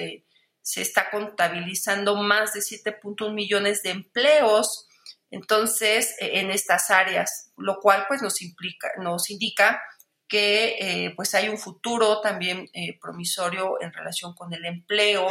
se 0.62 0.80
está 0.80 1.10
contabilizando 1.10 2.16
más 2.16 2.54
de 2.54 2.60
7.1 2.60 3.32
millones 3.34 3.82
de 3.82 3.90
empleos 3.90 4.88
entonces 5.32 6.14
e, 6.20 6.40
en 6.40 6.50
estas 6.52 6.90
áreas, 6.90 7.50
lo 7.56 7.80
cual 7.80 8.04
pues 8.06 8.22
nos 8.22 8.40
implica, 8.42 8.88
nos 8.98 9.30
indica 9.30 9.82
que 10.28 10.76
eh, 10.78 11.12
pues 11.16 11.34
hay 11.34 11.48
un 11.48 11.58
futuro 11.58 12.20
también 12.20 12.68
eh, 12.72 12.98
promisorio 13.00 13.80
en 13.82 13.92
relación 13.92 14.34
con 14.34 14.52
el 14.54 14.64
empleo 14.64 15.26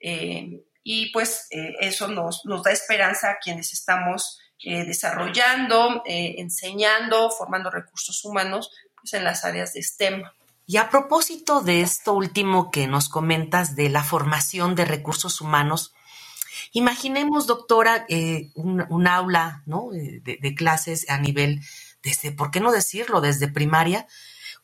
eh, 0.00 0.62
y 0.82 1.12
pues 1.12 1.46
eso 1.50 2.08
nos, 2.08 2.44
nos, 2.46 2.62
da 2.62 2.72
esperanza 2.72 3.30
a 3.30 3.38
quienes 3.38 3.72
estamos 3.74 4.40
desarrollando, 4.62 6.02
enseñando, 6.06 7.30
formando 7.30 7.70
recursos 7.70 8.24
humanos 8.24 8.70
pues 8.98 9.12
en 9.12 9.24
las 9.24 9.44
áreas 9.44 9.74
de 9.74 9.82
STEM. 9.82 10.22
Y 10.70 10.76
a 10.76 10.88
propósito 10.88 11.62
de 11.62 11.80
esto 11.80 12.12
último 12.12 12.70
que 12.70 12.86
nos 12.86 13.08
comentas 13.08 13.74
de 13.74 13.88
la 13.88 14.04
formación 14.04 14.76
de 14.76 14.84
recursos 14.84 15.40
humanos, 15.40 15.92
imaginemos, 16.70 17.48
doctora, 17.48 18.06
eh, 18.08 18.52
un, 18.54 19.08
aula 19.08 19.64
de, 19.66 20.54
clases 20.56 21.10
a 21.10 21.18
nivel, 21.18 21.60
desde, 22.04 22.30
¿por 22.30 22.52
qué 22.52 22.60
no 22.60 22.70
decirlo?, 22.70 23.20
desde 23.20 23.48
primaria. 23.48 24.06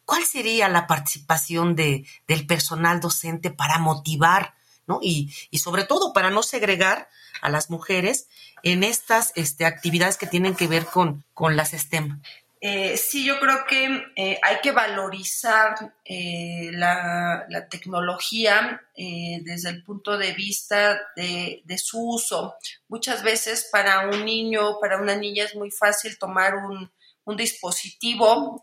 ¿Cuál 0.05 0.25
sería 0.25 0.69
la 0.69 0.87
participación 0.87 1.75
de, 1.75 2.07
del 2.29 2.47
personal 2.47 3.01
docente 3.01 3.51
para 3.51 3.79
motivar 3.81 4.55
¿no? 4.87 5.01
y, 5.03 5.35
sobre 5.59 5.83
todo 5.83 6.13
para 6.13 6.31
no 6.31 6.45
segregar 6.45 7.09
a 7.43 7.49
las 7.49 7.69
mujeres 7.69 8.29
en 8.63 8.85
estas 8.85 9.33
este, 9.35 9.67
actividades 9.67 10.19
que 10.19 10.29
tienen 10.29 10.55
que 10.55 10.69
ver 10.69 10.87
con, 10.87 11.25
con 11.35 11.57
las 11.57 11.73
STEM? 11.73 12.23
Eh, 12.69 12.97
sí, 12.97 13.25
yo 13.25 13.39
creo 13.39 13.65
que 13.65 14.07
eh, 14.17 14.41
hay 14.43 14.57
que 14.61 14.73
valorizar 14.73 15.95
eh, 16.05 16.71
la, 16.73 17.47
tecnología 17.71 18.83
desde 18.97 19.71
el 19.71 19.85
punto 19.85 20.19
de 20.19 20.33
vista 20.33 21.01
de, 21.15 21.79
su 21.79 22.01
uso. 22.01 22.57
Muchas 22.89 23.23
veces 23.23 23.69
para 23.71 24.09
un 24.09 24.25
niño, 24.25 24.81
para 24.81 25.01
una 25.01 25.15
niña 25.15 25.45
es 25.45 25.55
muy 25.55 25.71
fácil 25.71 26.19
tomar 26.19 26.57
un, 26.57 26.91
un 27.23 27.37
dispositivo, 27.37 28.61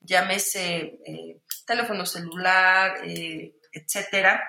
llámese 0.00 1.00
teléfono 1.66 2.06
celular, 2.06 2.98
etcétera, 3.72 4.40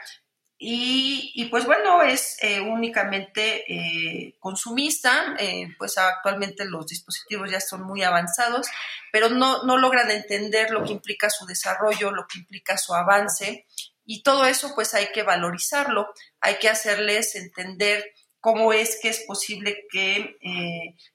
y, 0.63 1.45
pues 1.49 1.65
bueno, 1.65 2.03
es 2.03 2.37
eh, 2.39 2.61
únicamente 2.61 3.65
eh, 3.67 4.35
consumista, 4.37 5.35
eh, 5.39 5.69
pues 5.79 5.97
actualmente 5.97 6.65
los 6.65 6.85
dispositivos 6.85 7.49
ya 7.49 7.59
son 7.59 7.81
muy 7.81 8.03
avanzados, 8.03 8.67
pero 9.11 9.29
no, 9.29 9.63
no 9.63 9.79
logran 9.79 10.11
entender 10.11 10.69
lo 10.69 10.83
que 10.83 10.91
implica 10.91 11.31
su 11.31 11.47
desarrollo, 11.47 12.11
lo 12.11 12.27
que 12.27 12.37
implica 12.37 12.77
su 12.77 12.93
avance, 12.93 13.65
y 14.05 14.21
todo 14.21 14.45
eso 14.45 14.73
pues 14.75 14.93
hay 14.93 15.07
que 15.07 15.23
valorizarlo, 15.23 16.13
hay 16.39 16.57
que 16.59 16.69
hacerles 16.69 17.33
entender 17.33 18.13
cómo 18.39 18.71
es 18.71 18.99
que 19.01 19.09
es 19.09 19.23
posible 19.25 19.87
que 19.91 20.37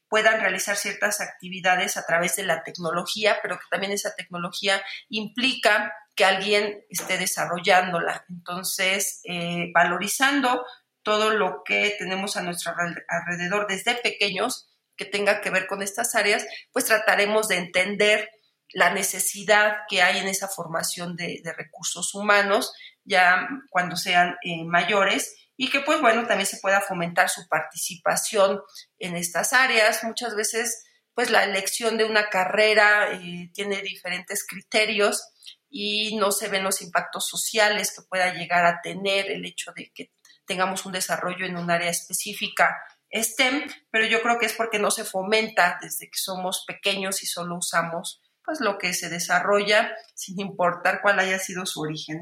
puedan 0.09 0.40
realizar 0.40 0.76
ciertas 0.76 1.20
actividades 1.20 1.96
a 1.96 2.04
través 2.04 2.35
de 2.35 2.42
la 2.42 2.64
tecnología, 2.64 3.38
pero 3.42 3.59
que 3.59 3.66
también 3.70 3.92
esa 3.92 4.12
tecnología 4.16 4.82
implica 5.09 5.92
que 6.16 6.24
alguien 6.24 6.85
esté 6.88 7.18
desarrollándola. 7.18 8.24
Entonces, 8.29 9.20
eh, 9.24 9.70
valorizando 9.72 10.64
todo 11.02 11.31
lo 11.31 11.62
que 11.64 11.94
tenemos 11.98 12.37
a 12.37 12.42
nuestro 12.42 12.74
alrededor 13.09 13.68
desde 13.68 13.94
pequeños 13.94 14.66
que 14.96 15.05
tenga 15.05 15.40
que 15.40 15.50
ver 15.50 15.66
con 15.66 15.83
estas 15.83 16.14
áreas, 16.14 16.44
pues 16.72 16.87
trataremos 16.87 17.48
de 17.48 17.59
entender 17.59 18.31
la 18.72 18.92
necesidad 18.92 19.76
que 19.88 20.02
hay 20.02 20.18
en 20.18 20.26
esa 20.26 20.48
formación 20.48 21.14
de, 21.16 21.40
recursos 21.57 22.14
humanos 22.14 22.72
ya 23.05 23.46
cuando 23.70 23.94
sean 23.94 24.37
eh, 24.42 24.64
mayores 24.64 25.37
y 25.57 25.70
que 25.70 25.81
pues 25.81 26.00
bueno 26.00 26.26
también 26.26 26.46
se 26.46 26.59
pueda 26.59 26.81
fomentar 26.81 27.29
su 27.29 27.46
participación 27.46 28.61
en 28.98 29.16
estas 29.16 29.52
áreas. 29.52 30.02
Muchas 30.02 30.35
veces 30.35 30.86
pues 31.16 31.31
la 31.31 31.44
elección 31.44 31.96
de 31.96 32.05
una 32.05 32.29
carrera 32.29 33.11
eh, 33.14 33.50
tiene 33.55 33.81
diferentes 33.81 34.46
criterios 34.46 35.31
y 35.70 36.14
no 36.16 36.31
se 36.31 36.48
ven 36.48 36.62
los 36.62 36.83
impactos 36.83 37.26
sociales 37.26 37.90
que 37.96 38.02
pueda 38.02 38.35
llegar 38.35 38.66
a 38.66 38.83
tener 38.83 39.31
el 39.31 39.46
hecho 39.46 39.72
de 39.74 39.90
que 39.94 40.12
tengamos 40.44 40.85
un 40.85 40.92
desarrollo 40.92 41.46
en 41.46 41.57
un 41.57 41.70
área 41.70 41.90
específica 41.90 42.76
STEM, 43.11 43.66
pero 43.90 44.05
yo 44.05 44.20
creo 44.20 44.38
que 44.38 44.44
es 44.44 44.52
porque 44.52 44.79
no 44.79 44.90
se 44.90 45.05
fomenta 45.05 45.79
desde 45.81 46.11
que 46.11 46.18
somos 46.18 46.64
pequeños 46.66 47.22
y 47.22 47.26
solo 47.26 47.57
usamos 47.57 48.20
pues 48.44 48.61
lo 48.61 48.76
que 48.76 48.92
se 48.92 49.09
desarrolla 49.09 49.96
sin 50.14 50.38
importar 50.38 51.00
cuál 51.00 51.18
haya 51.18 51.38
sido 51.38 51.64
su 51.64 51.81
origen, 51.81 52.20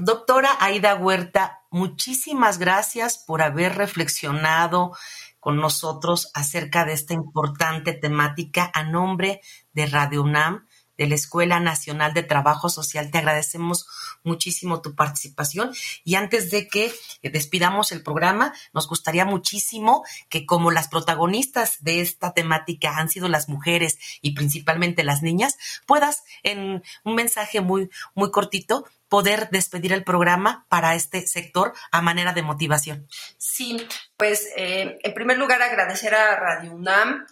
Doctora 0.00 0.50
Aida 0.60 0.94
Huerta, 0.94 1.64
muchísimas 1.70 2.58
gracias 2.58 3.18
por 3.18 3.42
haber 3.42 3.74
reflexionado 3.74 4.96
con 5.40 5.56
nosotros 5.56 6.30
acerca 6.34 6.84
de 6.84 6.92
esta 6.92 7.14
importante 7.14 7.92
temática 7.92 8.70
a 8.74 8.84
nombre 8.84 9.40
de 9.72 9.86
Radio 9.86 10.22
UNAM 10.22 10.66
de 10.98 11.06
la 11.06 11.14
Escuela 11.14 11.60
Nacional 11.60 12.12
de 12.12 12.24
Trabajo 12.24 12.68
Social. 12.68 13.10
Te 13.10 13.18
agradecemos 13.18 13.86
muchísimo 14.24 14.82
tu 14.82 14.94
participación 14.94 15.70
y 16.04 16.16
antes 16.16 16.50
de 16.50 16.66
que 16.66 16.92
despidamos 17.22 17.92
el 17.92 18.02
programa, 18.02 18.52
nos 18.74 18.88
gustaría 18.88 19.24
muchísimo 19.24 20.04
que 20.28 20.44
como 20.44 20.72
las 20.72 20.88
protagonistas 20.88 21.82
de 21.82 22.00
esta 22.00 22.34
temática 22.34 22.98
han 22.98 23.08
sido 23.08 23.28
las 23.28 23.48
mujeres 23.48 23.98
y 24.20 24.32
principalmente 24.32 25.04
las 25.04 25.22
niñas, 25.22 25.56
puedas 25.86 26.24
en 26.42 26.82
un 27.04 27.14
mensaje 27.14 27.60
muy 27.60 27.88
muy 28.14 28.30
cortito 28.32 28.84
poder 29.08 29.48
despedir 29.50 29.92
el 29.92 30.04
programa 30.04 30.66
para 30.68 30.94
este 30.94 31.26
sector 31.26 31.72
a 31.92 32.02
manera 32.02 32.32
de 32.32 32.42
motivación. 32.42 33.06
Sí, 33.38 33.86
pues 34.18 34.48
eh, 34.56 34.98
en 35.02 35.14
primer 35.14 35.38
lugar 35.38 35.62
agradecer 35.62 36.14
a 36.14 36.36
Radio 36.36 36.72
UNAM 36.72 37.24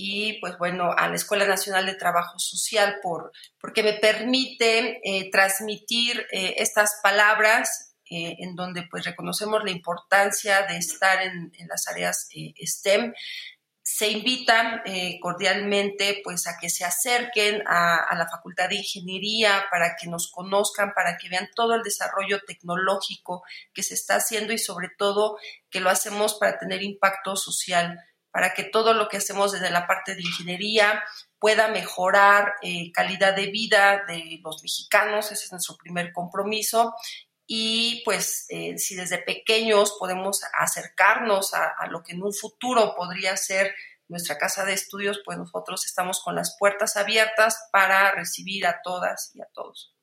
y 0.00 0.34
pues 0.40 0.56
bueno, 0.58 0.92
a 0.96 1.08
la 1.08 1.16
Escuela 1.16 1.44
Nacional 1.44 1.84
de 1.86 1.94
Trabajo 1.94 2.38
Social 2.38 2.98
por, 3.02 3.32
porque 3.60 3.82
me 3.82 3.94
permite 3.94 5.00
eh, 5.02 5.28
transmitir 5.30 6.24
eh, 6.30 6.54
estas 6.58 7.00
palabras 7.02 7.96
eh, 8.08 8.36
en 8.38 8.54
donde 8.54 8.86
pues 8.88 9.04
reconocemos 9.04 9.64
la 9.64 9.72
importancia 9.72 10.62
de 10.62 10.78
estar 10.78 11.20
en, 11.22 11.50
las 11.68 11.88
áreas 11.88 12.28
STEM. 12.64 13.12
Se 13.90 14.10
invita 14.10 14.82
cordialmente 15.20 16.20
pues 16.22 16.46
a 16.46 16.58
que 16.60 16.68
se 16.68 16.84
acerquen 16.84 17.62
a, 17.66 18.04
a 18.04 18.14
la 18.16 18.28
Facultad 18.28 18.68
de 18.68 18.76
Ingeniería 18.76 19.64
para 19.70 19.96
que 19.98 20.08
nos 20.08 20.30
conozcan, 20.30 20.92
para 20.94 21.16
que 21.16 21.30
vean 21.30 21.48
todo 21.54 21.74
el 21.74 21.82
desarrollo 21.82 22.40
tecnológico 22.46 23.44
que 23.72 23.82
se 23.82 23.94
está 23.94 24.16
haciendo 24.16 24.52
y 24.52 24.58
sobre 24.58 24.88
todo 24.98 25.38
que 25.70 25.80
lo 25.80 25.88
hacemos 25.88 26.34
para 26.34 26.58
tener 26.58 26.82
impacto 26.82 27.34
social 27.34 27.98
para 28.30 28.54
que 28.54 28.64
todo 28.64 28.94
lo 28.94 29.08
que 29.08 29.16
hacemos 29.16 29.52
desde 29.52 29.70
la 29.70 29.86
parte 29.86 30.14
de 30.14 30.22
ingeniería 30.22 31.02
pueda 31.38 31.68
mejorar 31.68 32.54
eh, 32.62 32.92
calidad 32.92 33.34
de 33.34 33.46
vida 33.46 34.04
de 34.06 34.38
los 34.42 34.62
mexicanos, 34.62 35.32
ese 35.32 35.46
es 35.46 35.52
nuestro 35.52 35.76
primer 35.76 36.12
compromiso. 36.12 36.94
Y 37.50 38.02
pues 38.04 38.44
eh, 38.50 38.76
si 38.76 38.94
desde 38.94 39.16
pequeños 39.16 39.96
podemos 39.98 40.42
acercarnos 40.52 41.54
a, 41.54 41.86
lo 41.90 42.02
que 42.02 42.12
en 42.12 42.22
un 42.22 42.34
futuro 42.34 42.94
podría 42.94 43.38
ser 43.38 43.74
nuestra 44.06 44.36
casa 44.36 44.66
de 44.66 44.74
estudios, 44.74 45.22
pues 45.24 45.38
nosotros 45.38 45.86
estamos 45.86 46.20
con 46.22 46.34
las 46.34 46.58
puertas 46.58 46.98
abiertas 46.98 47.58
para 47.72 48.12
recibir 48.12 48.66
a 48.66 48.82
todas 48.82 49.32
y 49.34 49.40
a 49.40 49.46
todos. 49.54 49.94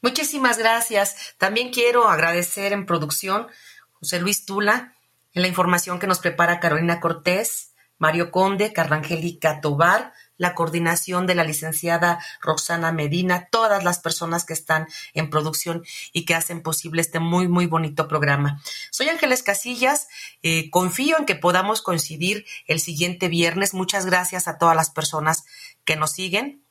Muchísimas 0.00 0.58
gracias. 0.58 1.34
También 1.38 1.72
quiero 1.72 2.08
agradecer 2.08 2.72
en 2.72 2.86
producción 2.86 3.48
José 3.94 4.20
Luis 4.20 4.46
Tula, 4.46 4.94
en 5.32 5.42
la 5.42 5.48
información 5.48 5.98
que 5.98 6.06
nos 6.06 6.20
prepara 6.20 6.60
Carolina 6.60 7.00
Cortés, 7.00 7.74
Mario 7.98 8.30
Conde, 8.30 8.72
Carlangélica 8.72 9.60
Tobar, 9.60 10.12
la 10.40 10.54
coordinación 10.54 11.26
de 11.26 11.34
la 11.34 11.44
licenciada 11.44 12.18
Roxana 12.40 12.92
Medina, 12.92 13.48
todas 13.50 13.84
las 13.84 13.98
personas 13.98 14.46
que 14.46 14.54
están 14.54 14.88
en 15.12 15.28
producción 15.28 15.84
y 16.14 16.24
que 16.24 16.34
hacen 16.34 16.62
posible 16.62 17.02
este 17.02 17.20
muy, 17.20 17.46
muy 17.46 17.66
bonito 17.66 18.08
programa. 18.08 18.62
Soy 18.90 19.10
Ángeles 19.10 19.42
Casillas, 19.42 20.08
eh, 20.42 20.70
confío 20.70 21.18
en 21.18 21.26
que 21.26 21.34
podamos 21.34 21.82
coincidir 21.82 22.46
el 22.66 22.80
siguiente 22.80 23.28
viernes. 23.28 23.74
Muchas 23.74 24.06
gracias 24.06 24.48
a 24.48 24.56
todas 24.56 24.74
las 24.74 24.88
personas 24.88 25.44
que 25.84 25.96
nos 25.96 26.12
siguen. 26.12 26.64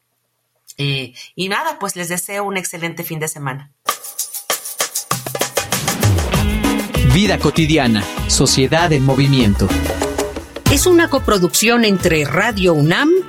Eh, 0.77 1.13
y 1.35 1.49
nada, 1.49 1.77
pues 1.77 1.95
les 1.95 2.09
deseo 2.09 2.45
un 2.45 2.57
excelente 2.57 3.03
fin 3.03 3.19
de 3.19 3.27
semana. 3.27 3.71
Vida 7.13 7.37
cotidiana, 7.37 8.03
sociedad 8.29 8.91
en 8.93 9.05
movimiento. 9.05 9.67
Es 10.71 10.87
una 10.87 11.07
coproducción 11.07 11.85
entre 11.85 12.25
Radio 12.25 12.73
UNAM 12.73 13.28